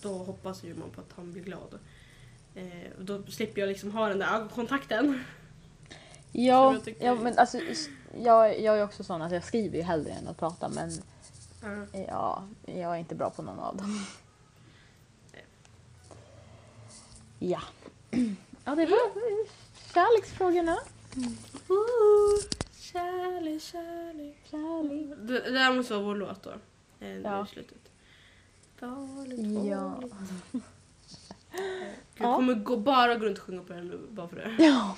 [0.01, 1.79] då hoppas ju man på att han blir glad.
[2.55, 5.23] Eh, och då slipper jag liksom ha den där ögonkontakten.
[6.32, 7.59] Ja, ja men alltså
[8.21, 10.91] jag, jag är också sån att jag skriver ju hellre än att prata men
[12.07, 14.05] ja, jag är inte bra på någon av dem.
[17.39, 17.61] Ja.
[18.65, 18.99] Ja, det var
[19.93, 20.77] kärleksfrågorna.
[22.79, 24.38] Kärlek, kärlek.
[24.51, 25.17] Kärlek.
[25.19, 26.51] Det, det där måste vara vår låt då.
[26.99, 27.43] Eh, Ja.
[27.45, 27.77] i slutet.
[28.79, 29.95] Farligt, Ja.
[30.01, 30.13] farligt.
[32.17, 32.36] Jag Ja.
[32.36, 34.55] kommer gå, bara gå runt och sjunga på den nu, bara för det.
[34.63, 34.95] Ja.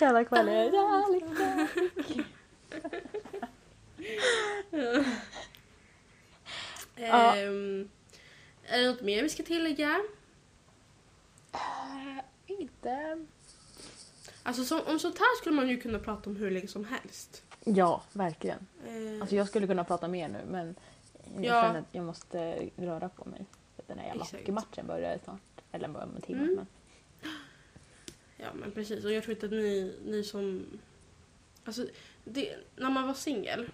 [0.00, 0.72] Hela kvällen.
[0.72, 2.26] Kärlek, kärlek.
[6.96, 7.36] Ja.
[7.36, 7.88] Ehm,
[8.68, 10.00] är det något mer vi ska tillägga?
[11.52, 13.24] Äh, inte.
[14.42, 17.42] Alltså som, om sånt här skulle man ju kunna prata om hur länge som helst.
[17.64, 18.66] Ja, verkligen.
[18.86, 20.74] Eh, Alltså jag skulle kunna prata mer nu men
[21.36, 21.62] jag Ja.
[21.62, 23.44] känner att jag måste röra på mig.
[23.86, 24.40] Den här jävla Exakt.
[24.40, 25.40] hockeymatchen börjar snart.
[25.72, 26.42] Eller om en timme.
[26.42, 26.54] Mm.
[26.54, 26.66] Men.
[28.38, 30.66] Ja men precis och jag tror inte att ni, ni som...
[31.64, 31.86] Alltså
[32.24, 33.68] det, när man var singel,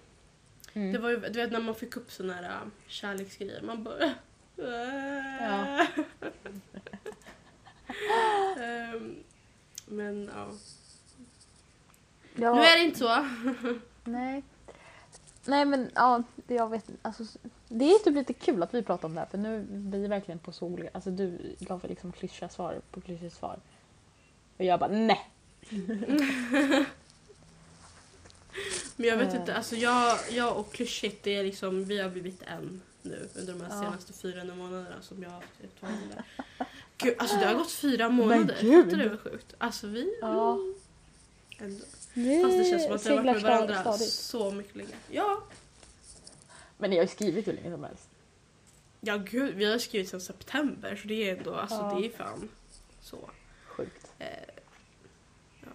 [0.77, 0.93] Mm.
[0.93, 4.15] det var ju, du vet när man fick upp såna här äh, kärleksgrejer, man bara...
[5.41, 5.87] Ja.
[8.61, 9.17] Ehm,
[9.87, 10.49] men ja.
[12.35, 12.55] Ja.
[12.55, 13.29] Nu är det inte så.
[14.05, 14.43] Nej.
[15.45, 17.25] Nej men ja, det jag vet alltså,
[17.69, 20.09] Det är typ lite kul att vi pratar om det här för nu blir vi
[20.09, 23.59] verkligen på så olika, alltså du gav liksom klyschiga svar på klyschiga svar.
[24.57, 25.31] Och jag bara nej.
[28.97, 29.41] Men jag vet Eh.
[29.41, 33.53] inte, alltså jag, jag och klyschigt, det är liksom, vi har blivit en nu under
[33.53, 33.81] de här Ja.
[33.81, 36.25] senaste fyra månaderna som jag har haft ett förhållande.
[36.99, 39.55] Gud, alltså det har gått fyra månader, fattar du vad sjukt?
[39.59, 40.19] Alltså vi...
[40.21, 40.59] Ja.
[41.59, 41.85] Ändå.
[42.15, 44.13] Vi Fast det känns som att vi har varit med varandra stadigt.
[44.13, 44.95] så mycket länge.
[45.11, 45.43] Ja.
[46.79, 48.09] Men ni har ju skrivit hur länge som helst.
[49.01, 51.99] Ja gud, vi har skrivit sedan september så det är ändå, alltså Ja.
[52.01, 52.49] det är fan
[53.01, 53.31] så.
[53.67, 54.07] Sjukt.
[54.25, 54.55] Eh,
[55.61, 55.69] ja.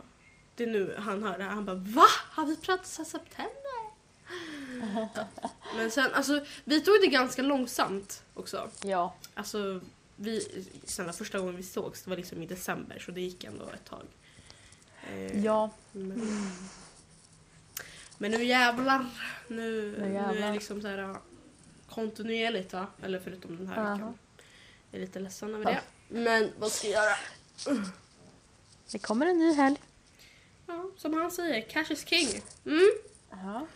[0.55, 2.05] Det är nu han hör det här, han bara VA?
[2.31, 3.53] Har vi pratat sedan september?
[4.95, 5.09] Ja.
[5.75, 8.69] Men sen, alltså vi tog det ganska långsamt också.
[8.83, 9.15] Ja.
[9.33, 9.81] Alltså
[10.15, 13.69] vi, sen första gången vi sågs, det var liksom i december så det gick ändå
[13.69, 14.05] ett tag.
[15.09, 15.69] Eh, Ja.
[15.91, 16.51] Men,
[18.17, 19.05] men nu jävlar.
[19.47, 20.47] Nu, Nu nu, är jävlar.
[20.47, 21.15] det liksom så här
[21.89, 22.87] kontinuerligt va?
[23.03, 23.93] Eller förutom den här Aha.
[23.93, 24.17] veckan.
[24.91, 25.81] Jag är lite ledsen över det.
[26.07, 27.15] Men vad ska jag göra?
[28.91, 29.81] Det kommer en ny helg.
[30.67, 32.41] Ja, som han säger, cash is king.
[32.65, 32.89] Mm.
[33.29, 33.67] Ja.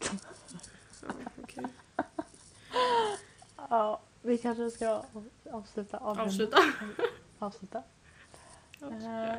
[0.00, 1.08] Ja,
[1.42, 1.64] okej.
[3.70, 4.00] ja.
[4.22, 5.02] Vi kanske ska
[5.52, 5.98] avsluta.
[5.98, 6.22] avrunda.
[6.22, 6.58] Avsluta.
[7.38, 7.82] Avsluta.
[8.80, 9.32] Avsluta.
[9.32, 9.36] Eh,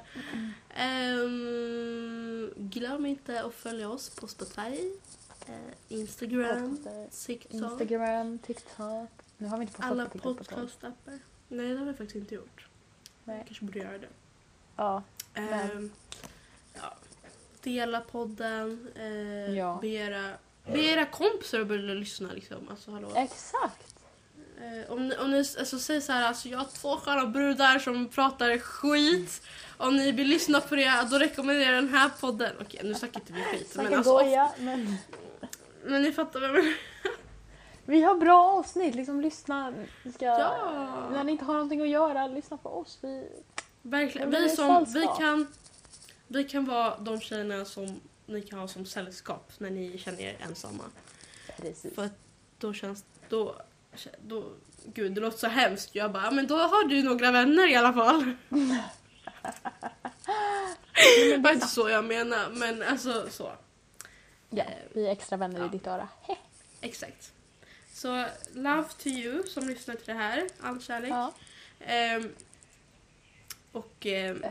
[0.70, 4.92] Ehm, glöm inte att följa oss på Spotify,
[5.48, 5.56] eh,
[5.88, 6.78] Instagram,
[7.12, 9.10] TikTok, Instagram, TikTok.
[9.38, 11.20] Nu har vi inte postat alla podcastappar.
[11.48, 12.68] Nej, det har vi faktiskt inte gjort.
[13.24, 13.44] Nej.
[13.48, 14.08] kanske borde göra det.
[14.76, 15.04] Ja.
[15.38, 15.92] Ehm,
[16.74, 16.94] ja.
[17.64, 18.88] Dela podden.
[18.96, 19.78] Eh, Ja.
[19.82, 20.30] be, era,
[20.66, 22.30] be era kompisar att börja lyssna.
[22.34, 22.58] Liksom.
[22.70, 23.12] Alltså, hallå.
[23.16, 23.96] Exakt.
[24.62, 27.80] Eh, om, ni, om ni alltså, säger så här, alltså, jag har två sköna brudar
[27.80, 29.42] som pratar skit.
[29.78, 32.52] Om ni vill lyssna på det, då rekommenderar jag den här podden.
[32.62, 33.74] Okej, nu snackar inte vi skit.
[33.76, 34.98] Men, alltså, goja, men
[35.86, 36.74] men ni fattar vad jag
[37.86, 38.96] vi har bra avsnitt.
[38.96, 39.74] Liksom lyssna.
[40.16, 41.10] Ska, Ja.
[41.12, 43.00] När ni inte har någonting att göra, lyssna på oss.
[43.02, 43.28] Vi,
[43.82, 44.32] Verkligen.
[44.32, 45.48] Vi, som, vi, kan,
[46.28, 50.38] vi kan vara de tjejerna som ni kan ha som sällskap när ni känner er
[50.40, 50.84] ensamma.
[51.58, 51.96] precis.
[51.96, 52.12] För att
[52.60, 53.06] då känns...
[53.30, 53.56] Då,
[54.28, 54.52] då,
[54.86, 55.96] gud, det låter så hemskt.
[55.96, 58.32] Jag bara, "Ja, men då har du några vänner i alla fall.
[61.32, 63.52] det var inte så jag menar, men alltså så.
[64.50, 64.64] Ja,
[64.94, 65.66] vi är extra vänner Ja.
[65.66, 66.08] i ditt öra.
[66.82, 67.34] Exakt.
[67.94, 70.48] Så love to you som lyssnar till det här.
[70.62, 71.10] All kärlek.
[71.12, 71.34] Ja.
[71.80, 72.34] Ehm,
[73.78, 74.06] och...
[74.06, 74.44] ehm,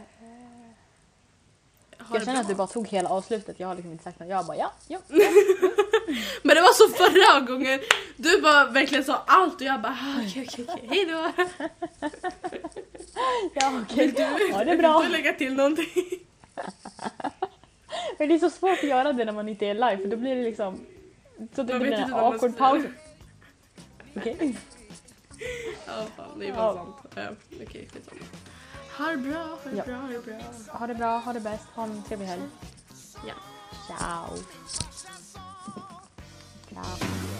[1.98, 3.60] ha Jag känner att du bara tog hela avslutet.
[3.60, 4.28] Jag har liksom inte sagt något.
[4.28, 4.98] Jag bara ja, ja.
[6.42, 7.80] Men det var så förra gången.
[8.16, 11.32] Du bara verkligen sa allt och jag bara ah, okej okej okej hejdå.
[13.54, 14.06] Ja okej.
[14.06, 14.22] Vill du,
[14.52, 14.98] Ja det är bra.
[14.98, 15.86] vill du lägga till någonting?
[18.18, 20.16] Men det är så svårt att göra det när man inte är live för då
[20.16, 20.80] blir det liksom...
[21.54, 22.82] Så det Man blir en awkward paus.
[24.16, 24.36] Okej.
[24.40, 24.56] Ja,
[25.86, 26.72] Ja, fan, det är Ja.
[26.72, 26.96] väl sant.
[27.16, 28.20] Uh, Okej, skitsamma.
[28.96, 29.84] Ha det bra, ha det Ja.
[29.84, 30.78] bra, ha det bra.
[30.78, 32.42] Ha det bra, ha det bäst, ha en trevlig helg.
[33.26, 33.34] Ja.
[33.86, 34.36] Ciao.
[36.68, 37.35] Ciao.